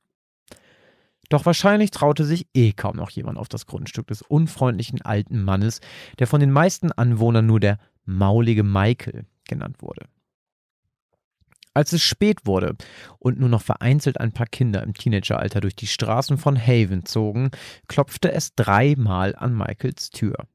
Doch 1.30 1.46
wahrscheinlich 1.46 1.92
traute 1.92 2.24
sich 2.24 2.46
eh 2.54 2.72
kaum 2.72 2.96
noch 2.96 3.10
jemand 3.10 3.38
auf 3.38 3.48
das 3.48 3.66
Grundstück 3.66 4.08
des 4.08 4.20
unfreundlichen 4.20 5.00
alten 5.00 5.42
Mannes, 5.42 5.80
der 6.18 6.26
von 6.26 6.40
den 6.40 6.50
meisten 6.50 6.90
Anwohnern 6.92 7.46
nur 7.46 7.60
der 7.60 7.78
maulige 8.04 8.62
Michael 8.62 9.26
genannt 9.48 9.82
wurde. 9.82 10.06
Als 11.72 11.92
es 11.92 12.02
spät 12.02 12.46
wurde 12.46 12.76
und 13.18 13.38
nur 13.38 13.48
noch 13.48 13.62
vereinzelt 13.62 14.18
ein 14.20 14.32
paar 14.32 14.46
Kinder 14.46 14.82
im 14.82 14.92
Teenageralter 14.92 15.60
durch 15.60 15.76
die 15.76 15.86
Straßen 15.86 16.36
von 16.36 16.58
Haven 16.58 17.06
zogen, 17.06 17.50
klopfte 17.86 18.32
es 18.32 18.54
dreimal 18.54 19.36
an 19.36 19.56
Michaels 19.56 20.10
Tür. 20.10 20.46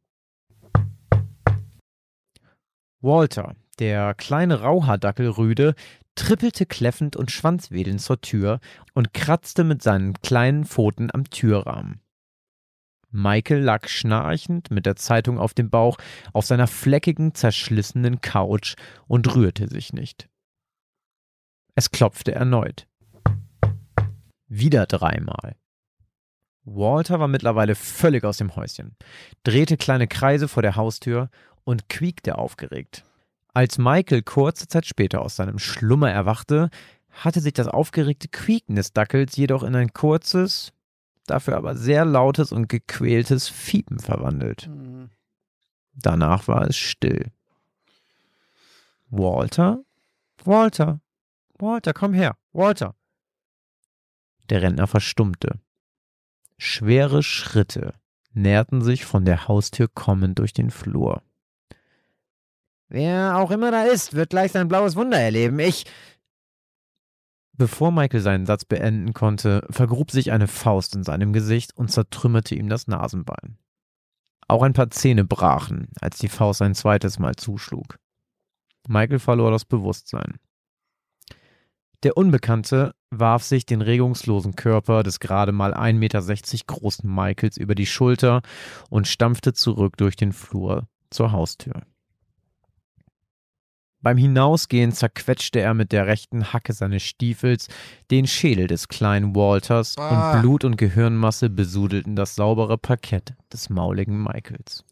Walter, 3.00 3.56
der 3.80 4.14
kleine 4.14 4.62
Rauhaardackelrüde, 4.62 5.76
trippelte 6.16 6.66
kläffend 6.66 7.16
und 7.16 7.32
schwanzwedelnd 7.32 8.02
zur 8.02 8.20
Tür 8.20 8.60
und 8.94 9.14
kratzte 9.14 9.64
mit 9.64 9.84
seinen 9.84 10.14
kleinen 10.22 10.66
Pfoten 10.66 11.12
am 11.14 11.30
Türrahmen. 11.30 12.02
Michael 13.16 13.62
lag 13.62 13.88
schnarchend 13.88 14.72
mit 14.72 14.86
der 14.86 14.98
Zeitung 14.98 15.40
auf 15.40 15.54
dem 15.54 15.70
Bauch 15.70 15.98
auf 16.34 16.46
seiner 16.46 16.68
fleckigen, 16.68 17.34
zerschlissenen 17.34 18.20
Couch 18.20 18.76
und 19.08 19.34
rührte 19.34 19.70
sich 19.70 19.94
nicht. 19.94 20.28
Es 21.76 21.92
klopfte 21.92 22.36
erneut. 22.36 22.88
Wieder 24.48 24.86
dreimal. 24.86 25.56
Walter 26.66 27.20
war 27.20 27.30
mittlerweile 27.30 27.76
völlig 27.76 28.26
aus 28.26 28.38
dem 28.38 28.56
Häuschen, 28.56 28.98
drehte 29.44 29.78
kleine 29.78 30.08
Kreise 30.08 30.50
vor 30.50 30.62
der 30.62 30.76
Haustür 30.76 31.30
und 31.64 31.88
quiekte 31.88 32.38
aufgeregt. 32.38 33.06
Als 33.54 33.78
Michael 33.78 34.24
kurze 34.24 34.68
Zeit 34.68 34.86
später 34.86 35.22
aus 35.22 35.38
seinem 35.38 35.60
Schlummer 35.60 36.12
erwachte, 36.12 36.70
hatte 37.12 37.40
sich 37.40 37.54
das 37.54 37.68
aufgeregte 37.68 38.28
Quieken 38.28 38.76
des 38.76 38.92
Dackels 38.92 39.38
jedoch 39.38 39.64
in 39.64 39.76
ein 39.76 39.94
kurzes, 39.94 40.74
dafür 41.28 41.58
aber 41.58 41.76
sehr 41.76 42.06
lautes 42.06 42.52
und 42.52 42.70
gequältes 42.70 43.48
Fiepen 43.48 44.00
verwandelt. 44.00 44.70
Danach 45.94 46.48
war 46.48 46.68
es 46.68 46.78
still. 46.78 47.32
Walter? 49.10 49.84
Walter? 50.44 51.00
Walter, 51.58 51.94
komm 51.94 52.14
her. 52.14 52.36
Walter. 52.54 52.96
Der 54.50 54.62
Rentner 54.62 54.88
verstummte. 54.88 55.60
Schwere 56.58 57.24
Schritte 57.24 57.96
näherten 58.34 58.82
sich 58.82 59.06
von 59.06 59.26
der 59.26 59.48
Haustür 59.48 59.88
kommend 59.88 60.40
durch 60.40 60.54
den 60.54 60.70
Flur. 60.70 61.22
Wer 62.88 63.38
auch 63.38 63.52
immer 63.52 63.72
da 63.72 63.84
ist, 63.84 64.14
wird 64.14 64.30
gleich 64.30 64.52
sein 64.52 64.68
blaues 64.68 64.96
Wunder 64.96 65.20
erleben. 65.20 65.60
Ich. 65.60 65.86
Bevor 67.58 67.92
Michael 67.92 68.20
seinen 68.20 68.46
Satz 68.46 68.66
beenden 68.66 69.14
konnte, 69.14 69.66
vergrub 69.70 70.12
sich 70.12 70.32
eine 70.32 70.48
Faust 70.48 70.96
in 70.96 71.04
seinem 71.04 71.32
Gesicht 71.32 71.76
und 71.78 71.90
zertrümmerte 71.90 72.56
ihm 72.56 72.68
das 72.68 72.88
Nasenbein. 72.88 73.58
Auch 74.48 74.62
ein 74.62 74.74
paar 74.74 74.90
Zähne 74.90 75.24
brachen, 75.24 75.88
als 76.02 76.18
die 76.18 76.28
Faust 76.28 76.62
ein 76.62 76.76
zweites 76.76 77.18
Mal 77.18 77.36
zuschlug. 77.36 77.98
Michael 78.88 79.20
verlor 79.20 79.52
das 79.52 79.66
Bewusstsein. 79.66 80.38
Der 82.04 82.18
Unbekannte 82.18 82.94
warf 83.10 83.44
sich 83.44 83.66
den 83.66 83.82
regungslosen 83.82 84.56
Körper 84.56 85.02
des 85.02 85.20
gerade 85.20 85.52
mal 85.52 85.74
1,60 85.74 85.94
Meter 85.98 86.22
großen 86.68 87.10
Michaels 87.10 87.58
über 87.58 87.74
die 87.74 87.88
Schulter 87.88 88.42
und 88.90 89.08
stampfte 89.08 89.54
zurück 89.54 89.98
durch 89.98 90.16
den 90.16 90.34
Flur 90.34 90.88
zur 91.10 91.32
Haustür. 91.32 91.82
Beim 94.06 94.18
Hinausgehen 94.18 94.92
zerquetschte 94.92 95.62
er 95.62 95.74
mit 95.74 95.92
der 95.92 96.06
rechten 96.06 96.54
Hacke 96.54 96.74
seines 96.74 97.02
Stiefels 97.02 97.70
den 98.12 98.28
Schädel 98.28 98.68
des 98.68 98.88
kleinen 98.88 99.36
Walters 99.36 99.98
Ah. 99.98 100.34
und 100.36 100.42
Blut 100.42 100.64
und 100.64 100.78
Gehirnmasse 100.78 101.50
besudelten 101.50 102.16
das 102.16 102.36
saubere 102.36 102.78
Parkett 102.78 103.34
des 103.52 103.72
mauligen 103.72 104.22
Michaels. 104.22 104.86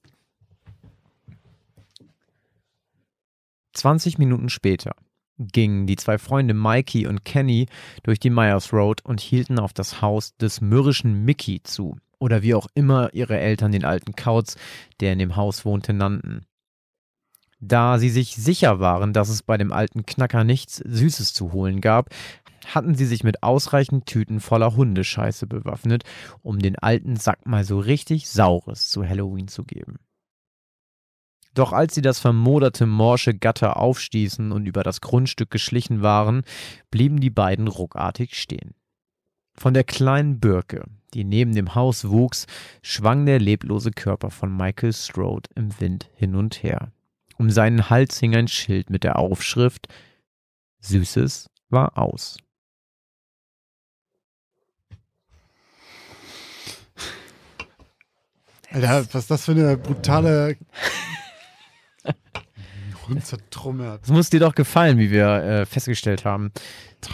20 3.74 4.18
Minuten 4.18 4.50
später 4.50 4.96
gingen 5.38 5.86
die 5.86 5.96
zwei 5.96 6.18
Freunde 6.18 6.56
Mikey 6.56 7.06
und 7.06 7.24
Kenny 7.24 7.68
durch 8.02 8.20
die 8.20 8.32
Myers 8.32 8.74
Road 8.74 9.06
und 9.06 9.22
hielten 9.22 9.60
auf 9.60 9.74
das 9.74 10.02
Haus 10.02 10.36
des 10.38 10.60
mürrischen 10.60 11.24
Mickey 11.24 11.62
zu, 11.62 11.98
oder 12.18 12.42
wie 12.42 12.56
auch 12.56 12.66
immer 12.74 13.14
ihre 13.14 13.38
Eltern 13.38 13.74
den 13.74 13.86
alten 13.86 14.16
Kauz, 14.16 14.56
der 15.02 15.14
in 15.14 15.20
dem 15.20 15.36
Haus 15.36 15.66
wohnte, 15.66 15.94
nannten. 15.94 16.48
Da 17.66 17.98
sie 17.98 18.10
sich 18.10 18.36
sicher 18.36 18.82
waren, 18.82 19.14
dass 19.14 19.30
es 19.30 19.42
bei 19.42 19.58
dem 19.58 19.72
alten 19.72 20.06
Knacker 20.06 20.44
nichts 20.44 20.78
Süßes 20.78 21.34
zu 21.34 21.54
holen 21.54 21.80
gab, 21.80 22.10
hatten 22.66 22.94
sie 22.94 23.06
sich 23.06 23.24
mit 23.24 23.42
ausreichend 23.42 24.06
Tüten 24.06 24.42
voller 24.42 24.76
Hundescheiße 24.76 25.48
bewaffnet, 25.48 26.04
um 26.42 26.60
den 26.60 26.78
alten 26.78 27.16
Sack 27.16 27.46
mal 27.46 27.64
so 27.64 27.80
richtig 27.80 28.28
Saures 28.30 28.90
zu 28.90 29.08
Halloween 29.08 29.48
zu 29.48 29.64
geben. 29.64 30.00
Doch 31.54 31.72
als 31.72 31.96
sie 31.96 32.02
das 32.02 32.20
vermoderte 32.20 32.86
morsche 32.86 33.34
Gatter 33.34 33.78
aufstießen 33.78 34.52
und 34.52 34.66
über 34.66 34.84
das 34.84 35.00
Grundstück 35.00 35.50
geschlichen 35.50 36.02
waren, 36.02 36.44
blieben 36.92 37.22
die 37.22 37.30
beiden 37.30 37.70
ruckartig 37.70 38.38
stehen. 38.38 38.76
Von 39.56 39.74
der 39.74 39.86
kleinen 39.86 40.42
Birke, 40.42 40.84
die 41.14 41.24
neben 41.24 41.56
dem 41.56 41.76
Haus 41.76 42.10
wuchs, 42.10 42.46
schwang 42.82 43.26
der 43.26 43.40
leblose 43.40 43.92
Körper 43.92 44.32
von 44.32 44.54
Michael 44.54 44.92
Strode 44.92 45.50
im 45.56 45.80
Wind 45.80 46.10
hin 46.16 46.36
und 46.36 46.62
her. 46.62 46.92
Um 47.38 47.50
seinen 47.50 47.90
Hals 47.90 48.20
hing 48.20 48.36
ein 48.36 48.48
Schild 48.48 48.90
mit 48.90 49.04
der 49.04 49.18
Aufschrift 49.18 49.88
Süßes 50.82 51.50
war 51.70 51.98
aus. 51.98 52.38
Alter, 58.70 59.06
was 59.12 59.16
ist 59.16 59.32
das 59.32 59.46
für 59.46 59.52
eine 59.52 59.78
brutale. 59.78 60.58
Hund 63.08 63.26
zertrummert. 63.26 64.04
Es 64.04 64.10
muss 64.10 64.30
dir 64.30 64.40
doch 64.40 64.56
gefallen, 64.56 64.98
wie 64.98 65.12
wir 65.12 65.28
äh, 65.28 65.66
festgestellt 65.66 66.26
haben 66.26 66.52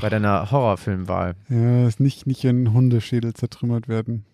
bei 0.02 0.10
deiner 0.10 0.52
Horrorfilmwahl. 0.52 1.36
Ja, 1.50 1.88
ist 1.88 2.00
nicht, 2.00 2.28
nicht 2.28 2.44
in 2.46 2.74
Hundeschädel 2.74 3.34
zertrümmert 3.34 3.88
werden. 3.88 4.26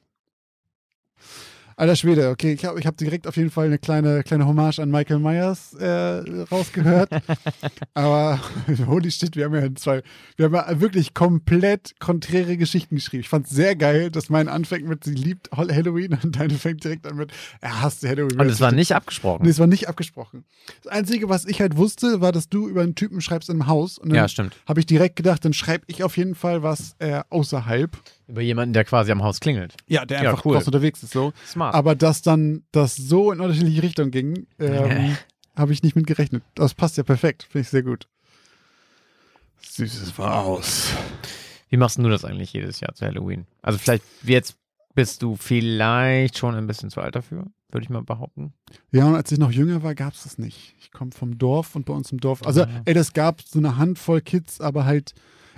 Alter 1.77 1.97
Schwede, 1.97 2.29
okay, 2.29 2.53
ich 2.53 2.63
habe 2.63 2.79
ich 2.79 2.87
hab 2.87 2.95
direkt 2.95 3.27
auf 3.27 3.35
jeden 3.35 3.51
Fall 3.51 3.65
eine 3.65 3.77
kleine, 3.77 4.23
kleine 4.23 4.47
Hommage 4.47 4.79
an 4.79 4.89
Michael 4.91 5.19
Myers 5.19 5.73
äh, 5.73 6.23
rausgehört. 6.49 7.09
Aber 7.93 8.39
holy 8.87 9.11
shit, 9.11 9.35
wir 9.35 9.45
haben 9.45 9.55
ja 9.55 9.75
zwei, 9.75 10.01
wir 10.37 10.45
haben 10.45 10.53
ja 10.53 10.79
wirklich 10.79 11.13
komplett 11.13 11.99
konträre 11.99 12.55
Geschichten 12.55 12.95
geschrieben. 12.95 13.21
Ich 13.21 13.29
fand 13.29 13.47
es 13.47 13.51
sehr 13.51 13.75
geil, 13.75 14.09
dass 14.09 14.29
mein 14.29 14.47
anfängt 14.47 14.87
mit, 14.87 15.03
sie 15.03 15.15
liebt 15.15 15.51
Halloween 15.51 16.17
und 16.23 16.39
deine 16.39 16.53
fängt 16.53 16.83
direkt 16.85 17.05
an 17.07 17.17
mit, 17.17 17.31
er 17.59 17.81
hasst 17.81 18.03
Halloween. 18.03 18.39
Und 18.39 18.47
es 18.47 18.61
war 18.61 18.71
nicht 18.71 18.93
abgesprochen. 18.93 19.43
Nee, 19.43 19.49
es 19.49 19.59
war 19.59 19.67
nicht 19.67 19.89
abgesprochen. 19.89 20.45
Das 20.81 20.93
Einzige, 20.93 21.27
was 21.27 21.45
ich 21.45 21.59
halt 21.59 21.75
wusste, 21.75 22.21
war, 22.21 22.31
dass 22.31 22.47
du 22.47 22.69
über 22.69 22.83
einen 22.83 22.95
Typen 22.95 23.19
schreibst 23.19 23.49
im 23.49 23.67
Haus. 23.67 23.97
Und 23.97 24.09
dann 24.09 24.15
Ja, 24.15 24.27
stimmt. 24.29 24.55
habe 24.65 24.79
ich 24.79 24.85
direkt 24.85 25.17
gedacht, 25.17 25.43
dann 25.43 25.51
schreibe 25.51 25.83
ich 25.87 26.03
auf 26.05 26.15
jeden 26.15 26.35
Fall 26.35 26.63
was 26.63 26.95
äh, 26.99 27.21
außerhalb. 27.29 27.97
Über 28.27 28.41
jemanden, 28.41 28.73
der 28.73 28.83
quasi 28.85 29.11
am 29.11 29.23
Haus 29.23 29.39
klingelt. 29.39 29.75
Ja, 29.87 30.05
der 30.05 30.23
Ja, 30.23 30.31
einfach 30.31 30.45
cool. 30.45 30.53
draußen 30.55 30.67
unterwegs 30.67 31.03
ist 31.03 31.11
so. 31.13 31.31
Smart. 31.45 31.75
Aber 31.75 31.95
dass 31.95 32.21
dann 32.21 32.63
das 32.71 32.95
so 32.95 33.31
in 33.31 33.39
unterschiedliche 33.39 33.83
Richtungen 33.83 34.11
ging, 34.11 34.47
ähm, 34.59 35.15
habe 35.55 35.73
ich 35.73 35.83
nicht 35.83 35.95
mit 35.95 36.07
gerechnet. 36.07 36.43
Das 36.55 36.73
passt 36.73 36.97
ja 36.97 37.03
perfekt. 37.03 37.43
Finde 37.43 37.61
ich 37.61 37.69
sehr 37.69 37.83
gut. 37.83 38.07
Süßes 39.61 40.17
war 40.17 40.43
aus. 40.45 40.89
Wie 41.69 41.77
machst 41.77 41.97
du 41.97 42.07
das 42.09 42.25
eigentlich 42.25 42.53
jedes 42.53 42.79
Jahr 42.79 42.93
zu 42.93 43.05
Halloween? 43.05 43.45
Also 43.61 43.77
vielleicht 43.79 44.03
jetzt 44.23 44.55
bist 44.93 45.21
du 45.21 45.35
vielleicht 45.35 46.37
schon 46.37 46.55
ein 46.55 46.67
bisschen 46.67 46.89
zu 46.89 47.01
alt 47.01 47.15
dafür, 47.15 47.45
würde 47.69 47.83
ich 47.83 47.89
mal 47.89 48.01
behaupten. 48.03 48.53
Ja, 48.91 49.05
und 49.07 49.15
als 49.15 49.31
ich 49.31 49.39
noch 49.39 49.51
jünger 49.51 49.83
war, 49.83 49.93
gab 49.95 50.13
es 50.13 50.23
das 50.23 50.37
nicht. 50.37 50.73
Ich 50.79 50.91
komme 50.91 51.11
vom 51.11 51.37
Dorf 51.37 51.75
und 51.75 51.85
bei 51.85 51.93
uns 51.93 52.11
im 52.11 52.19
Dorf. 52.19 52.45
Also, 52.45 52.63
Ah. 52.63 52.69
ey, 52.85 52.93
das 52.93 53.11
gab 53.13 53.41
so 53.41 53.59
eine 53.59 53.77
Handvoll 53.77 54.21
Kids, 54.21 54.61
aber 54.61 54.85
halt, 54.85 55.13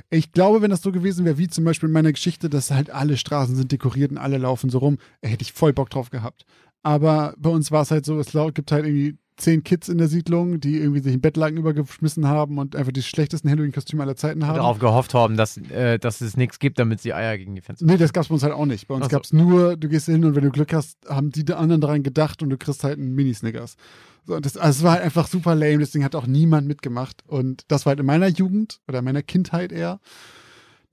ich 0.10 0.32
glaube, 0.32 0.62
wenn 0.62 0.72
das 0.72 0.82
so 0.82 0.92
gewesen 0.92 1.26
wäre, 1.26 1.38
wie 1.38 1.48
zum 1.48 1.66
Beispiel 1.66 1.88
in 1.88 1.94
meiner 1.94 2.12
Geschichte, 2.12 2.50
dass 2.50 2.72
halt 2.72 2.90
alle 2.90 3.18
Straßen 3.18 3.56
sind 3.56 3.72
dekoriert 3.72 4.12
und 4.12 4.18
alle 4.18 4.38
laufen 4.38 4.70
so 4.70 4.78
rum, 4.78 4.98
hätte 5.22 5.42
ich 5.42 5.54
voll 5.54 5.74
Bock 5.74 5.90
drauf 5.90 6.10
gehabt. 6.10 6.46
Aber 6.84 7.34
bei 7.38 7.50
uns 7.50 7.72
war 7.72 7.82
es 7.82 7.92
halt 7.92 8.06
so, 8.06 8.20
es 8.20 8.32
gibt 8.54 8.72
halt 8.72 8.86
irgendwie 8.86 9.18
zehn 9.38 9.64
Kids 9.64 9.88
in 9.88 9.98
der 9.98 10.08
Siedlung, 10.08 10.60
die 10.60 10.78
irgendwie 10.78 11.00
sich 11.00 11.14
in 11.14 11.22
Bettlaken 11.22 11.58
übergeschmissen 11.58 12.28
haben 12.28 12.58
und 12.58 12.76
einfach 12.76 12.92
die 12.92 13.04
schlechtesten 13.04 13.50
Halloween-Kostüme 13.50 14.02
aller 14.04 14.16
Zeiten 14.16 14.46
haben. 14.46 14.56
Darauf 14.56 14.80
gehofft 14.80 15.14
haben, 15.14 15.38
dass, 15.38 15.58
äh, 15.58 16.00
dass 16.00 16.22
es 16.22 16.36
nichts 16.36 16.60
gibt, 16.60 16.80
damit 16.80 17.02
sie 17.02 17.14
Eier 17.14 17.38
gegen 17.38 17.56
die 17.56 17.62
Fenster. 17.62 17.86
Nee, 17.86 17.98
das 17.98 18.14
gab's 18.14 18.28
bei 18.28 18.34
uns 18.34 18.44
halt 18.44 18.54
auch 18.54 18.66
nicht. 18.66 18.88
Bei 18.88 18.96
uns 18.96 19.06
so. 19.06 19.10
gab's 19.10 19.32
nur, 19.32 19.78
du 19.78 19.88
gehst 19.88 20.08
hin 20.08 20.26
und 20.26 20.36
wenn 20.36 20.44
du 20.44 20.52
Glück 20.52 20.74
hast, 20.74 20.98
haben 21.08 21.32
die 21.32 21.46
anderen 21.54 21.82
daran 21.82 22.04
gedacht 22.04 22.42
und 22.42 22.50
du 22.50 22.58
kriegst 22.58 22.84
halt 22.84 22.98
einen 22.98 23.14
Mini-Snickers. 23.14 23.78
So, 24.26 24.36
und 24.36 24.46
das, 24.46 24.58
also 24.58 24.80
es 24.80 24.84
war 24.84 24.94
halt 24.94 25.04
einfach 25.04 25.28
super 25.28 25.56
lame, 25.56 25.78
deswegen 25.78 26.04
hat 26.04 26.16
auch 26.16 26.28
niemand 26.28 26.68
mitgemacht. 26.68 27.24
Und 27.28 27.64
das 27.68 27.86
war 27.86 27.92
halt 27.92 28.00
in 28.00 28.06
meiner 28.06 28.28
Jugend 28.28 28.82
oder 28.88 29.00
in 29.00 29.06
meiner 29.06 29.24
Kindheit 29.24 29.72
eher. 29.72 30.00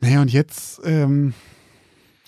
Naja, 0.01 0.21
und 0.21 0.33
jetzt, 0.33 0.81
ähm, 0.85 1.33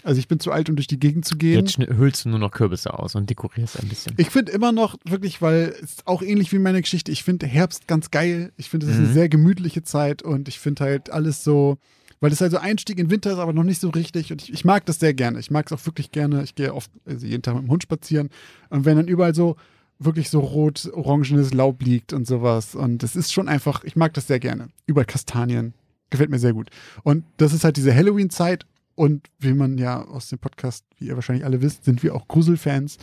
also 0.07 0.19
ich 0.19 0.29
bin 0.29 0.41
zu 0.41 0.53
alt, 0.53 0.71
um 0.71 0.77
durch 0.77 0.87
die 0.87 0.99
Gegend 0.99 1.25
zu 1.25 1.37
gehen. 1.37 1.67
Jetzt 1.67 1.79
hüllst 1.79 2.25
du 2.25 2.29
nur 2.31 2.39
noch 2.39 2.51
Kürbisse 2.53 2.99
aus 2.99 3.15
und 3.15 3.29
dekorierst 3.29 3.79
ein 3.81 3.89
bisschen. 3.89 4.15
Ich 4.17 4.31
finde 4.31 4.53
immer 4.53 4.73
noch 4.73 4.97
wirklich, 5.05 5.43
weil 5.43 5.75
es 5.83 5.93
ist 5.95 6.07
auch 6.07 6.23
ähnlich 6.23 6.53
wie 6.53 6.59
meine 6.59 6.81
Geschichte, 6.81 7.11
ich 7.13 7.23
finde 7.25 7.47
Herbst 7.47 7.87
ganz 7.89 8.11
geil. 8.11 8.53
Ich 8.57 8.71
finde, 8.71 8.87
es 8.87 8.93
ist 8.93 8.99
Mhm. 8.99 9.05
eine 9.07 9.15
sehr 9.15 9.29
gemütliche 9.29 9.83
Zeit 9.83 10.23
und 10.23 10.49
ich 10.49 10.59
finde 10.59 10.85
halt 10.85 11.11
alles 11.11 11.45
so, 11.45 11.77
weil 12.21 12.33
es 12.33 12.41
halt 12.41 12.53
so 12.53 12.59
Einstieg 12.59 12.99
in 12.99 13.11
Winter 13.11 13.33
ist, 13.33 13.39
aber 13.39 13.53
noch 13.53 13.63
nicht 13.65 13.81
so 13.81 13.91
richtig. 13.91 14.33
Und 14.33 14.43
ich, 14.43 14.53
ich 14.53 14.65
mag 14.65 14.87
das 14.87 14.99
sehr 15.01 15.13
gerne. 15.13 15.39
Ich 15.39 15.51
mag 15.51 15.67
es 15.67 15.73
auch 15.73 15.85
wirklich 15.87 16.13
gerne. 16.13 16.43
Ich 16.45 16.55
gehe 16.55 16.73
oft, 16.73 16.91
also 17.05 17.27
jeden 17.27 17.43
Tag 17.43 17.55
mit 17.57 17.65
dem 17.65 17.71
Hund 17.71 17.83
spazieren. 17.83 18.31
Und 18.71 18.85
wenn 18.85 18.97
dann 18.97 19.09
überall 19.09 19.35
so 19.35 19.57
wirklich 19.99 20.29
so 20.31 20.41
rot-orangenes 20.41 21.55
Laub 21.55 21.83
liegt 21.83 22.13
und 22.13 22.27
sowas. 22.27 22.75
Und 22.75 23.03
es 23.03 23.17
ist 23.17 23.33
schon 23.33 23.49
einfach, 23.49 23.83
ich 23.85 23.97
mag 23.97 24.13
das 24.15 24.27
sehr 24.27 24.41
gerne. 24.41 24.69
Überall 24.87 25.07
Kastanien. 25.07 25.75
Gefällt 26.11 26.31
mir 26.31 26.39
sehr 26.39 26.53
gut. 26.53 26.71
Und 27.03 27.25
das 27.39 27.53
ist 27.53 27.65
halt 27.65 27.77
diese 27.77 27.95
Halloween-Zeit. 27.95 28.67
Und 28.97 29.29
wie 29.38 29.53
man 29.53 29.79
ja 29.79 30.03
aus 30.03 30.29
dem 30.29 30.38
Podcast, 30.38 30.85
wie 30.99 31.07
ihr 31.07 31.15
wahrscheinlich 31.15 31.45
alle 31.45 31.62
wisst, 31.62 31.85
sind 31.85 32.03
wir 32.03 32.15
auch 32.15 32.26
Gruselfans. 32.26 32.97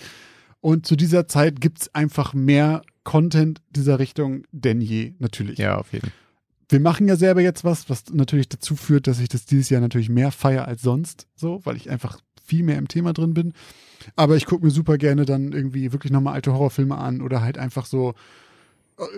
Und 0.59 0.85
zu 0.85 0.95
dieser 0.95 1.27
Zeit 1.27 1.61
gibt 1.61 1.81
es 1.81 1.95
einfach 1.95 2.33
mehr 2.33 2.81
Content 3.03 3.61
dieser 3.69 3.99
Richtung 3.99 4.43
denn 4.51 4.81
je, 4.81 5.13
natürlich. 5.19 5.59
Ja, 5.59 5.77
auf 5.77 5.93
jeden 5.93 6.07
Fall. 6.07 6.13
Wir 6.69 6.79
machen 6.79 7.07
ja 7.07 7.15
selber 7.15 7.41
jetzt 7.41 7.63
was, 7.63 7.89
was 7.89 8.05
natürlich 8.11 8.49
dazu 8.49 8.75
führt, 8.75 9.05
dass 9.05 9.19
ich 9.19 9.29
das 9.29 9.45
dieses 9.45 9.69
Jahr 9.69 9.81
natürlich 9.81 10.09
mehr 10.09 10.31
feiere 10.31 10.67
als 10.67 10.81
sonst, 10.81 11.27
so, 11.35 11.61
weil 11.65 11.75
ich 11.75 11.89
einfach 11.89 12.19
viel 12.43 12.63
mehr 12.63 12.77
im 12.77 12.87
Thema 12.87 13.13
drin 13.13 13.33
bin. 13.33 13.53
Aber 14.15 14.35
ich 14.35 14.45
gucke 14.45 14.65
mir 14.65 14.71
super 14.71 14.97
gerne 14.97 15.25
dann 15.25 15.53
irgendwie 15.53 15.91
wirklich 15.91 16.11
nochmal 16.11 16.33
alte 16.33 16.53
Horrorfilme 16.53 16.97
an 16.97 17.21
oder 17.21 17.41
halt 17.41 17.57
einfach 17.57 17.85
so 17.85 18.15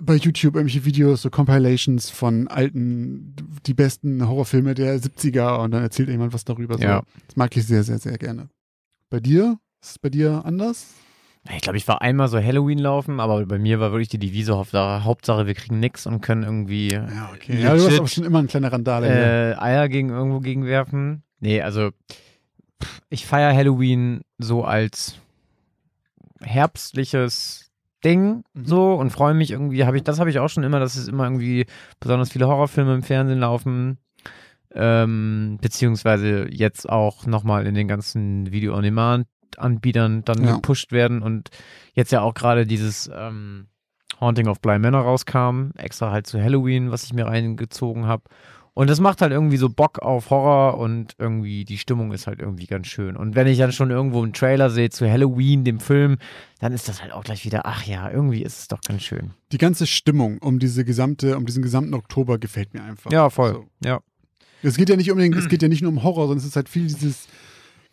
bei 0.01 0.15
YouTube 0.15 0.55
irgendwelche 0.55 0.85
Videos, 0.85 1.21
so 1.21 1.29
Compilations 1.29 2.09
von 2.09 2.47
alten, 2.47 3.35
die 3.65 3.73
besten 3.73 4.27
Horrorfilme 4.27 4.73
der 4.73 4.99
70er 4.99 5.63
und 5.63 5.71
dann 5.71 5.83
erzählt 5.83 6.09
jemand 6.09 6.33
was 6.33 6.45
darüber. 6.45 6.77
So. 6.77 6.83
Ja. 6.83 7.03
Das 7.27 7.35
mag 7.35 7.55
ich 7.55 7.65
sehr, 7.65 7.83
sehr, 7.83 7.99
sehr 7.99 8.17
gerne. 8.17 8.49
Bei 9.09 9.19
dir? 9.19 9.59
Ist 9.81 9.91
es 9.91 9.99
bei 9.99 10.09
dir 10.09 10.43
anders? 10.45 10.93
Ich 11.53 11.61
glaube, 11.61 11.77
ich 11.77 11.87
war 11.87 12.01
einmal 12.01 12.27
so 12.27 12.41
Halloween 12.41 12.79
laufen, 12.79 13.19
aber 13.19 13.45
bei 13.45 13.59
mir 13.59 13.79
war 13.79 13.91
wirklich 13.91 14.09
die 14.09 14.17
Devise 14.17 14.55
Hauptsache, 14.55 15.45
wir 15.45 15.53
kriegen 15.53 15.79
nix 15.79 16.07
und 16.07 16.21
können 16.21 16.41
irgendwie 16.41 16.87
Ja, 16.93 17.29
okay. 17.33 17.61
Ja, 17.61 17.75
du 17.75 17.83
warst 17.83 17.85
legit, 17.85 17.99
aber 17.99 18.07
schon 18.07 18.23
immer 18.23 18.39
ein 18.39 18.47
kleiner 18.47 18.71
Randale. 18.71 19.51
äh, 19.51 19.55
Eier 19.59 19.87
gegen 19.87 20.09
irgendwo 20.09 20.39
gegenwerfen. 20.39 21.21
Nee, 21.39 21.61
also 21.61 21.91
ich 23.09 23.27
feiere 23.27 23.55
Halloween 23.55 24.21
so 24.39 24.63
als 24.63 25.19
herbstliches 26.41 27.64
Ding 28.05 28.43
Mhm. 28.53 28.65
so 28.65 28.93
und 28.93 29.09
freue 29.09 29.33
mich 29.33 29.51
irgendwie, 29.51 29.83
habe 29.85 29.97
ich, 29.97 30.03
das 30.03 30.19
habe 30.19 30.29
ich 30.29 30.39
auch 30.39 30.47
schon 30.49 30.63
immer, 30.63 30.79
dass 30.79 30.95
es 30.95 31.07
immer 31.07 31.23
irgendwie 31.25 31.65
besonders 31.99 32.31
viele 32.31 32.47
Horrorfilme 32.47 32.93
im 32.93 33.03
Fernsehen 33.03 33.39
laufen. 33.39 33.97
Ähm, 34.77 35.57
beziehungsweise 35.61 36.47
jetzt 36.51 36.89
auch 36.89 37.25
nochmal 37.25 37.65
in 37.65 37.75
den 37.75 37.87
ganzen 37.87 38.51
Video-on-Demand-Anbietern 38.51 40.23
dann 40.25 40.43
Ja. 40.43 40.55
gepusht 40.55 40.91
werden 40.91 41.21
und 41.21 41.49
jetzt 41.93 42.11
ja 42.11 42.21
auch 42.21 42.33
gerade 42.33 42.65
dieses 42.65 43.09
ähm, 43.13 43.67
Haunting 44.19 44.47
of 44.47 44.59
Bly 44.61 44.79
Manor 44.79 45.01
rauskam, 45.03 45.71
extra 45.77 46.11
halt 46.11 46.27
zu 46.27 46.41
Halloween, 46.41 46.91
was 46.91 47.03
ich 47.03 47.13
mir 47.13 47.25
reingezogen 47.25 48.05
habe. 48.05 48.23
Und 48.75 48.89
das 48.89 48.99
macht 48.99 49.21
halt 49.21 49.31
irgendwie 49.31 49.55
so 49.55 49.69
Bock 49.69 49.99
auf 49.99 50.29
Horror 50.29 50.77
und 50.77 51.15
irgendwie 51.17 51.63
die 51.63 51.77
Stimmung 51.77 52.11
ist 52.11 52.27
halt 52.27 52.41
irgendwie 52.41 52.65
ganz 52.65 52.87
schön. 52.87 53.15
Und 53.15 53.33
wenn 53.33 53.47
ich 53.47 53.57
dann 53.57 53.71
schon 53.71 53.89
irgendwo 53.89 54.21
einen 54.21 54.33
Trailer 54.33 54.69
sehe 54.69 54.89
zu 54.89 55.09
Halloween, 55.09 55.63
dem 55.63 55.79
Film, 55.79 56.17
dann 56.59 56.73
ist 56.73 56.89
das 56.89 57.01
halt 57.01 57.13
auch 57.13 57.23
gleich 57.23 57.45
wieder, 57.45 57.65
ach 57.65 57.83
ja, 57.85 58.11
irgendwie 58.11 58.43
ist 58.43 58.59
es 58.59 58.67
doch 58.67 58.81
ganz 58.81 59.03
schön. 59.03 59.31
Die 59.53 59.57
ganze 59.57 59.87
Stimmung 59.87 60.39
um 60.39 60.59
diese 60.59 60.83
gesamte, 60.83 61.37
um 61.37 61.45
diesen 61.45 61.63
gesamten 61.63 61.93
Oktober 61.93 62.37
gefällt 62.37 62.73
mir 62.73 62.83
einfach. 62.83 63.11
Ja, 63.11 63.29
voll. 63.29 63.53
So. 63.53 63.65
Ja. 63.85 64.01
Es 64.61 64.75
geht 64.75 64.89
ja 64.89 64.97
nicht 64.97 65.09
unbedingt, 65.09 65.37
es 65.37 65.47
geht 65.47 65.61
ja 65.61 65.69
nicht 65.69 65.81
nur 65.81 65.91
um 65.91 66.03
Horror, 66.03 66.23
sondern 66.27 66.39
es 66.39 66.45
ist 66.45 66.57
halt 66.57 66.67
viel 66.67 66.87
dieses, 66.87 67.27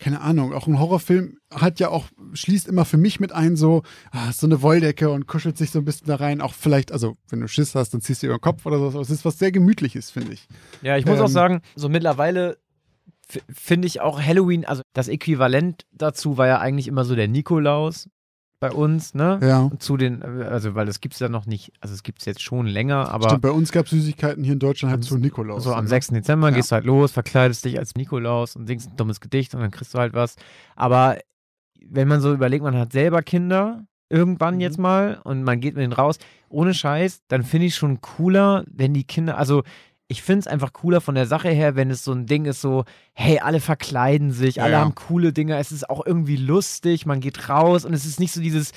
keine 0.03 0.19
Ahnung, 0.19 0.51
auch 0.53 0.67
ein 0.67 0.79
Horrorfilm 0.81 1.37
hat 1.49 1.79
ja 1.79 1.87
auch, 1.87 2.07
schließt 2.33 2.67
immer 2.67 2.83
für 2.83 2.97
mich 2.97 3.21
mit 3.21 3.31
ein, 3.31 3.55
so, 3.55 3.83
ah, 4.11 4.33
so 4.33 4.45
eine 4.45 4.61
Wolldecke 4.61 5.09
und 5.09 5.27
kuschelt 5.27 5.57
sich 5.57 5.71
so 5.71 5.79
ein 5.79 5.85
bisschen 5.85 6.07
da 6.07 6.15
rein. 6.15 6.41
Auch 6.41 6.53
vielleicht, 6.53 6.91
also 6.91 7.15
wenn 7.29 7.39
du 7.39 7.47
Schiss 7.47 7.73
hast, 7.73 7.93
dann 7.93 8.01
ziehst 8.01 8.21
du 8.21 8.27
über 8.27 8.35
den 8.35 8.41
Kopf 8.41 8.65
oder 8.65 8.91
so. 8.91 8.99
Es 8.99 9.09
ist 9.09 9.23
was 9.23 9.39
sehr 9.39 9.53
Gemütliches, 9.53 10.11
finde 10.11 10.33
ich. 10.33 10.45
Ja, 10.81 10.97
ich 10.97 11.05
muss 11.05 11.19
Ähm, 11.19 11.23
auch 11.23 11.29
sagen, 11.29 11.61
so 11.77 11.87
mittlerweile 11.87 12.57
finde 13.49 13.87
ich 13.87 14.01
auch 14.01 14.21
Halloween, 14.21 14.65
also 14.65 14.81
das 14.91 15.07
Äquivalent 15.07 15.85
dazu 15.93 16.37
war 16.37 16.47
ja 16.47 16.59
eigentlich 16.59 16.89
immer 16.89 17.05
so 17.05 17.15
der 17.15 17.29
Nikolaus 17.29 18.09
bei 18.69 18.71
uns, 18.71 19.13
ne? 19.13 19.39
Ja. 19.41 19.69
Zu 19.79 19.97
den, 19.97 20.23
also 20.23 20.73
weil 20.73 20.85
das 20.85 21.01
gibt 21.01 21.15
es 21.15 21.19
ja 21.19 21.27
noch 21.27 21.45
nicht, 21.45 21.73
also 21.81 21.93
es 21.93 22.01
gibt 22.03 22.19
es 22.19 22.25
jetzt 22.25 22.41
schon 22.41 22.65
länger, 22.65 23.09
aber 23.11 23.27
Stimmt, 23.29 23.41
bei 23.41 23.51
uns 23.51 23.71
gab 23.73 23.85
es 23.85 23.91
Süßigkeiten 23.91 24.43
hier 24.43 24.53
in 24.53 24.59
Deutschland 24.59 24.91
halt 24.93 25.03
zu 25.03 25.17
Nikolaus. 25.17 25.63
so 25.65 25.73
am 25.73 25.83
ne? 25.83 25.89
6. 25.89 26.07
Dezember 26.07 26.49
Ja. 26.49 26.55
gehst 26.55 26.71
du 26.71 26.75
halt 26.75 26.85
los, 26.85 27.11
verkleidest 27.11 27.65
dich 27.65 27.77
als 27.77 27.95
Nikolaus 27.95 28.55
und 28.55 28.67
singst 28.67 28.91
ein 28.91 28.95
dummes 28.95 29.19
Gedicht 29.19 29.53
und 29.53 29.61
dann 29.61 29.71
kriegst 29.71 29.93
du 29.93 29.99
halt 29.99 30.13
was. 30.13 30.35
Aber 30.77 31.17
wenn 31.85 32.07
man 32.07 32.21
so 32.21 32.33
überlegt, 32.33 32.63
man 32.63 32.77
hat 32.77 32.93
selber 32.93 33.21
Kinder, 33.21 33.85
irgendwann 34.09 34.55
Mhm. 34.55 34.61
jetzt 34.61 34.79
mal, 34.79 35.19
und 35.23 35.43
man 35.43 35.59
geht 35.59 35.75
mit 35.75 35.83
denen 35.83 35.93
raus, 35.93 36.17
ohne 36.47 36.73
Scheiß, 36.73 37.23
dann 37.27 37.43
finde 37.43 37.67
ich 37.67 37.75
schon 37.75 37.99
cooler, 37.99 38.63
wenn 38.71 38.93
die 38.93 39.03
Kinder, 39.03 39.37
also 39.37 39.63
ich 40.13 40.21
finde 40.21 40.41
es 40.41 40.47
einfach 40.47 40.71
cooler 40.73 41.01
von 41.01 41.15
der 41.15 41.25
Sache 41.25 41.49
her, 41.49 41.75
wenn 41.75 41.89
es 41.89 42.03
so 42.03 42.11
ein 42.13 42.27
Ding 42.27 42.45
ist, 42.45 42.61
so, 42.61 42.85
hey, 43.13 43.39
alle 43.39 43.59
verkleiden 43.59 44.31
sich, 44.31 44.55
Ja, 44.55 44.63
alle 44.63 44.73
ja. 44.73 44.79
haben 44.79 44.93
coole 44.93 45.33
Dinge, 45.33 45.57
es 45.57 45.71
ist 45.71 45.89
auch 45.89 46.05
irgendwie 46.05 46.37
lustig, 46.37 47.07
man 47.07 47.19
geht 47.19 47.49
raus 47.49 47.83
und 47.83 47.93
es 47.93 48.05
ist 48.05 48.19
nicht 48.19 48.31
so 48.31 48.39
dieses 48.39 48.73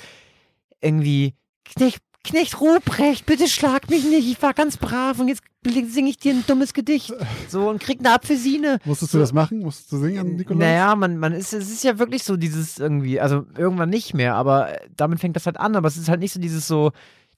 irgendwie, 0.81 1.35
Knecht, 1.63 2.01
Knecht 2.23 2.59
Ruprecht, 2.59 3.27
bitte 3.27 3.47
schlag 3.47 3.89
mich 3.89 4.03
nicht, 4.03 4.27
ich 4.27 4.41
war 4.41 4.55
ganz 4.55 4.77
brav 4.77 5.19
und 5.19 5.27
jetzt 5.27 5.43
singe 5.63 6.09
ich 6.09 6.17
dir 6.17 6.33
ein 6.33 6.43
dummes 6.47 6.73
Gedicht. 6.73 7.13
So 7.49 7.69
und 7.69 7.81
krieg 7.81 7.99
eine 7.99 8.13
Apfelsine. 8.13 8.79
Musstest 8.85 9.13
du 9.13 9.19
das 9.19 9.33
machen? 9.33 9.59
Musstest 9.59 9.91
du 9.91 9.97
singen 9.97 10.19
an 10.19 10.35
Nikolaus? 10.35 10.59
Naja, 10.59 10.95
man, 10.95 11.17
man 11.17 11.33
ist, 11.33 11.53
es 11.53 11.69
ist 11.69 11.83
ja 11.83 11.99
wirklich 11.99 12.23
so 12.23 12.35
dieses 12.37 12.79
irgendwie, 12.79 13.19
also 13.19 13.45
irgendwann 13.57 13.89
nicht 13.89 14.13
mehr, 14.13 14.35
aber 14.35 14.71
äh, 14.71 14.87
damit 14.95 15.19
fängt 15.19 15.35
das 15.35 15.45
halt 15.45 15.59
an, 15.59 15.75
aber 15.75 15.87
es 15.87 15.97
ist 15.97 16.09
halt 16.09 16.19
nicht 16.19 16.33
so 16.33 16.39
dieses 16.39 16.67
so 16.67 16.91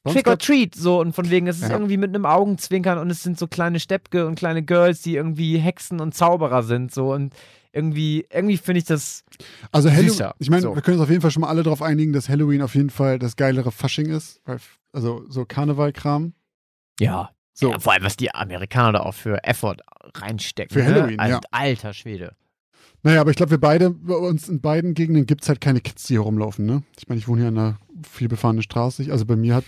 Uns 0.04 0.16
Trick 0.16 0.28
or 0.28 0.38
Treat, 0.38 0.76
so 0.76 1.00
und 1.02 1.14
von 1.14 1.30
wegen, 1.30 1.48
es 1.48 1.58
ist 1.58 1.64
Ja. 1.70 1.72
irgendwie 1.72 1.98
mit 1.98 2.10
einem 2.16 2.26
Augenzwinkern 2.26 2.98
und 3.00 3.10
es 3.10 3.22
sind 3.22 3.38
so 3.38 3.48
kleine 3.48 3.80
Steppke 3.80 4.26
und 4.28 4.36
kleine 4.36 4.64
Girls, 4.64 5.02
die 5.02 5.16
irgendwie 5.16 5.58
Hexen 5.58 6.00
und 6.00 6.14
Zauberer 6.16 6.64
sind, 6.64 6.94
so 6.94 7.12
und 7.14 7.34
irgendwie, 7.74 8.26
irgendwie 8.32 8.58
finde 8.58 8.80
ich 8.80 8.86
das, 8.86 9.24
Also 9.72 9.92
Halloween, 9.92 10.32
ich 10.40 10.50
meine, 10.50 10.62
So. 10.64 10.74
wir 10.76 10.82
können 10.82 10.98
uns 10.98 11.04
auf 11.04 11.10
jeden 11.10 11.22
Fall 11.22 11.32
schon 11.32 11.42
mal 11.42 11.50
alle 11.50 11.64
darauf 11.64 11.82
einigen, 11.82 12.14
dass 12.14 12.30
Halloween 12.30 12.62
auf 12.62 12.76
jeden 12.76 12.90
Fall 12.90 13.20
das 13.20 13.36
geilere 13.36 13.72
Fasching 13.72 14.08
ist. 14.08 14.42
Weil- 14.46 14.60
Also 14.94 15.24
so 15.30 15.46
Karnevalkram. 15.46 16.34
ja. 17.00 17.30
So. 17.54 17.72
Ja, 17.72 17.80
vor 17.80 17.92
allem, 17.92 18.04
was 18.04 18.16
die 18.16 18.34
Amerikaner 18.34 18.94
da 18.94 19.00
auch 19.02 19.14
für 19.14 19.44
Effort 19.44 19.76
reinstecken. 20.16 20.74
Für 20.74 20.80
ne? 20.88 20.96
Halloween, 20.96 21.20
Alt- 21.20 21.32
ja. 21.32 21.40
Alter 21.52 21.94
Schwede. 21.94 22.34
Naja, 23.04 23.20
aber 23.20 23.32
ich 23.32 23.36
glaube, 23.36 23.52
wir 23.52 23.60
beide, 23.60 23.90
bei 23.90 24.16
uns 24.16 24.48
in 24.48 24.62
beiden 24.62 24.94
Gegenden 24.94 25.26
gibt 25.26 25.42
es 25.44 25.50
halt 25.50 25.60
keine 25.60 25.82
Kids, 25.82 26.04
die 26.08 26.14
hier 26.14 26.22
rumlaufen, 26.22 26.66
ne? 26.66 26.84
Ich 26.98 27.10
meine, 27.10 27.20
ich 27.20 27.28
wohne 27.28 27.42
hier 27.42 27.50
an 27.50 27.58
einer 27.58 27.80
viel 28.04 28.28
befahrenen 28.28 28.62
Straße. 28.62 29.12
Also 29.12 29.26
bei 29.26 29.36
mir 29.36 29.56
hat 29.56 29.66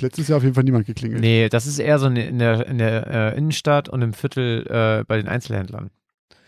letztes 0.00 0.28
Jahr 0.28 0.38
auf 0.38 0.42
jeden 0.42 0.54
Fall 0.54 0.64
niemand 0.64 0.86
geklingelt. 0.86 1.20
Nee, 1.20 1.48
das 1.48 1.66
ist 1.66 1.78
eher 1.78 1.98
so 1.98 2.06
in 2.06 2.38
der, 2.38 2.66
in 2.66 2.78
der 2.78 3.06
äh, 3.06 3.38
Innenstadt 3.38 3.88
und 3.88 4.02
im 4.02 4.12
Viertel 4.12 4.66
äh, 4.68 5.04
bei 5.04 5.16
den 5.16 5.28
Einzelhändlern. 5.28 5.90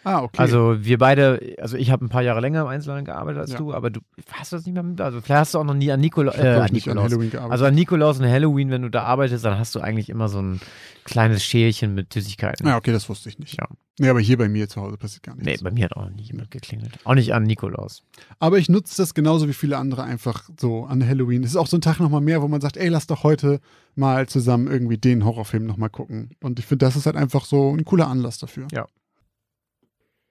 Ah, 0.04 0.22
okay. 0.22 0.36
Also 0.40 0.76
wir 0.80 0.96
beide, 0.96 1.56
also 1.60 1.76
ich 1.76 1.90
habe 1.90 2.04
ein 2.04 2.08
paar 2.08 2.22
Jahre 2.22 2.40
länger 2.40 2.62
im 2.62 2.66
Einzelhandel 2.68 3.04
gearbeitet 3.04 3.40
als 3.40 3.52
Ja. 3.52 3.58
du, 3.58 3.74
aber 3.74 3.90
du 3.90 4.00
hast 4.32 4.52
das 4.52 4.64
nicht 4.64 4.72
mehr 4.74 4.82
mit, 4.82 5.00
also 5.00 5.20
vielleicht 5.20 5.40
hast 5.40 5.54
du 5.54 5.58
auch 5.58 5.64
noch 5.64 5.74
nie 5.74 5.90
an, 5.90 6.02
habe 6.02 6.26
äh, 6.36 6.54
an. 6.54 6.98
Halloween 7.00 7.30
gearbeitet. 7.30 7.52
Also 7.52 7.64
an 7.66 7.74
Nikolaus 7.74 8.18
und 8.20 8.26
Halloween, 8.26 8.70
wenn 8.70 8.82
du 8.82 8.90
da 8.90 9.02
arbeitest, 9.02 9.44
dann 9.44 9.58
hast 9.58 9.74
du 9.74 9.80
eigentlich 9.80 10.08
immer 10.08 10.28
so 10.28 10.40
ein 10.40 10.60
kleines 11.04 11.44
Schälchen 11.44 11.94
mit 11.94 12.12
Süßigkeiten. 12.12 12.66
ja, 12.66 12.76
okay, 12.76 12.92
das 12.92 13.08
wusste 13.08 13.28
ich 13.28 13.38
nicht. 13.38 13.58
Ja. 13.60 13.66
Nee, 14.00 14.08
aber 14.08 14.20
hier 14.20 14.38
bei 14.38 14.48
mir 14.48 14.68
zu 14.68 14.80
Hause 14.80 14.96
passiert 14.96 15.24
gar 15.24 15.34
Nee, 15.34 15.42
nichts. 15.44 15.62
bei 15.64 15.72
mir 15.72 15.84
hat 15.86 15.96
auch 15.96 16.04
noch 16.04 16.14
nie 16.14 16.22
jemand 16.22 16.50
geklingelt. 16.52 16.98
Auch 17.04 17.14
nicht 17.14 17.34
an 17.34 17.42
Nikolaus. 17.42 18.04
Aber 18.38 18.58
ich 18.58 18.68
nutze 18.68 18.96
das 18.96 19.12
genauso 19.14 19.48
wie 19.48 19.52
viele 19.54 19.76
andere 19.76 20.04
einfach 20.04 20.48
so 20.60 20.84
an 20.84 21.04
Halloween. 21.06 21.42
Es 21.42 21.50
ist 21.50 21.56
auch 21.56 21.66
so 21.66 21.76
ein 21.76 21.80
Tag 21.80 21.98
nochmal 21.98 22.20
mehr, 22.20 22.40
wo 22.40 22.46
man 22.48 22.60
sagt, 22.60 22.76
ey, 22.76 22.88
lass 22.88 23.08
doch 23.08 23.24
heute 23.24 23.58
mal 23.96 24.28
zusammen 24.28 24.68
irgendwie 24.68 24.98
den 24.98 25.24
Horrorfilm 25.24 25.66
nochmal 25.66 25.90
gucken. 25.90 26.30
Und 26.40 26.60
ich 26.60 26.66
finde, 26.66 26.86
das 26.86 26.94
ist 26.94 27.06
halt 27.06 27.16
einfach 27.16 27.44
so 27.44 27.74
ein 27.74 27.84
cooler 27.84 28.06
Anlass 28.06 28.38
dafür. 28.38 28.68
Ja. 28.70 28.86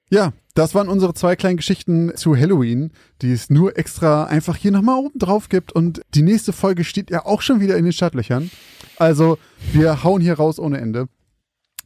Ja, 0.10 0.34
das 0.54 0.74
waren 0.74 0.88
unsere 0.88 1.14
zwei 1.14 1.36
kleinen 1.36 1.58
Geschichten 1.58 2.16
zu 2.16 2.36
Halloween, 2.36 2.92
die 3.22 3.32
es 3.32 3.50
nur 3.50 3.78
extra 3.78 4.24
einfach 4.26 4.56
hier 4.56 4.72
nochmal 4.72 5.00
oben 5.00 5.20
drauf 5.20 5.50
gibt. 5.50 5.72
Und 5.72 6.02
die 6.16 6.22
nächste 6.22 6.54
Folge 6.54 6.84
steht 6.84 7.10
ja 7.10 7.26
auch 7.26 7.42
schon 7.42 7.60
wieder 7.60 7.78
in 7.78 7.84
den 7.84 7.94
Startlöchern. 7.94 8.50
Also, 8.98 9.38
wir 9.74 10.04
hauen 10.04 10.22
hier 10.22 10.36
raus 10.36 10.60
ohne 10.60 10.78
Ende. 10.80 11.08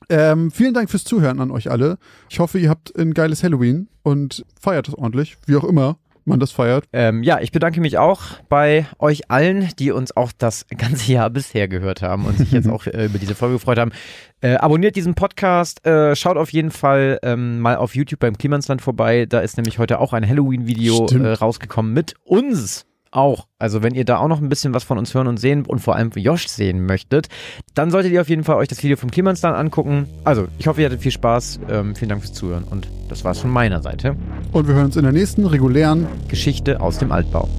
Ähm, 0.09 0.51
vielen 0.51 0.73
Dank 0.73 0.89
fürs 0.89 1.03
Zuhören 1.03 1.39
an 1.39 1.51
euch 1.51 1.71
alle. 1.71 1.97
Ich 2.29 2.39
hoffe, 2.39 2.59
ihr 2.59 2.69
habt 2.69 2.97
ein 2.97 3.13
geiles 3.13 3.43
Halloween 3.43 3.87
und 4.03 4.45
feiert 4.59 4.87
es 4.87 4.95
ordentlich, 4.95 5.37
wie 5.45 5.55
auch 5.55 5.63
immer 5.63 5.97
man 6.25 6.39
das 6.39 6.51
feiert. 6.51 6.85
Ähm, 6.93 7.23
ja, 7.23 7.39
ich 7.39 7.51
bedanke 7.51 7.81
mich 7.81 7.97
auch 7.97 8.21
bei 8.49 8.85
euch 8.99 9.29
allen, 9.29 9.69
die 9.79 9.91
uns 9.91 10.15
auch 10.15 10.31
das 10.37 10.65
ganze 10.77 11.11
Jahr 11.11 11.29
bisher 11.29 11.67
gehört 11.67 12.01
haben 12.01 12.25
und 12.25 12.37
sich 12.37 12.51
jetzt 12.51 12.69
auch 12.69 12.85
äh, 12.85 13.05
über 13.05 13.19
diese 13.19 13.35
Folge 13.35 13.55
gefreut 13.55 13.79
haben. 13.79 13.91
Äh, 14.41 14.55
abonniert 14.55 14.95
diesen 14.95 15.13
Podcast, 15.13 15.85
äh, 15.85 16.15
schaut 16.15 16.37
auf 16.37 16.51
jeden 16.51 16.71
Fall 16.71 17.19
ähm, 17.23 17.59
mal 17.59 17.75
auf 17.75 17.95
YouTube 17.95 18.19
beim 18.19 18.37
Klimansland 18.37 18.81
vorbei. 18.81 19.25
Da 19.27 19.39
ist 19.39 19.57
nämlich 19.57 19.79
heute 19.79 19.99
auch 19.99 20.13
ein 20.13 20.27
Halloween-Video 20.27 21.07
äh, 21.07 21.33
rausgekommen 21.33 21.93
mit 21.93 22.15
uns 22.23 22.85
auch. 23.11 23.47
Also 23.59 23.83
wenn 23.83 23.93
ihr 23.93 24.05
da 24.05 24.17
auch 24.17 24.27
noch 24.27 24.41
ein 24.41 24.49
bisschen 24.49 24.73
was 24.73 24.83
von 24.83 24.97
uns 24.97 25.13
hören 25.13 25.27
und 25.27 25.37
sehen 25.37 25.65
und 25.65 25.79
vor 25.79 25.95
allem 25.95 26.11
Josh 26.15 26.47
sehen 26.47 26.85
möchtet, 26.85 27.27
dann 27.73 27.91
solltet 27.91 28.11
ihr 28.11 28.21
auf 28.21 28.29
jeden 28.29 28.43
Fall 28.43 28.55
euch 28.55 28.67
das 28.67 28.83
Video 28.83 28.97
vom 28.97 29.11
Klimansland 29.11 29.55
angucken. 29.55 30.07
Also 30.23 30.47
ich 30.57 30.67
hoffe, 30.67 30.81
ihr 30.81 30.87
hattet 30.87 31.01
viel 31.01 31.11
Spaß. 31.11 31.59
Ähm, 31.69 31.95
vielen 31.95 32.09
Dank 32.09 32.21
fürs 32.21 32.33
Zuhören 32.33 32.63
und 32.63 32.87
das 33.09 33.23
war's 33.23 33.39
von 33.39 33.51
meiner 33.51 33.81
Seite. 33.81 34.15
Und 34.51 34.67
wir 34.67 34.75
hören 34.75 34.85
uns 34.85 34.95
in 34.95 35.03
der 35.03 35.11
nächsten 35.11 35.45
regulären 35.45 36.07
Geschichte 36.27 36.79
aus 36.79 36.97
dem 36.97 37.11
Altbau. 37.11 37.49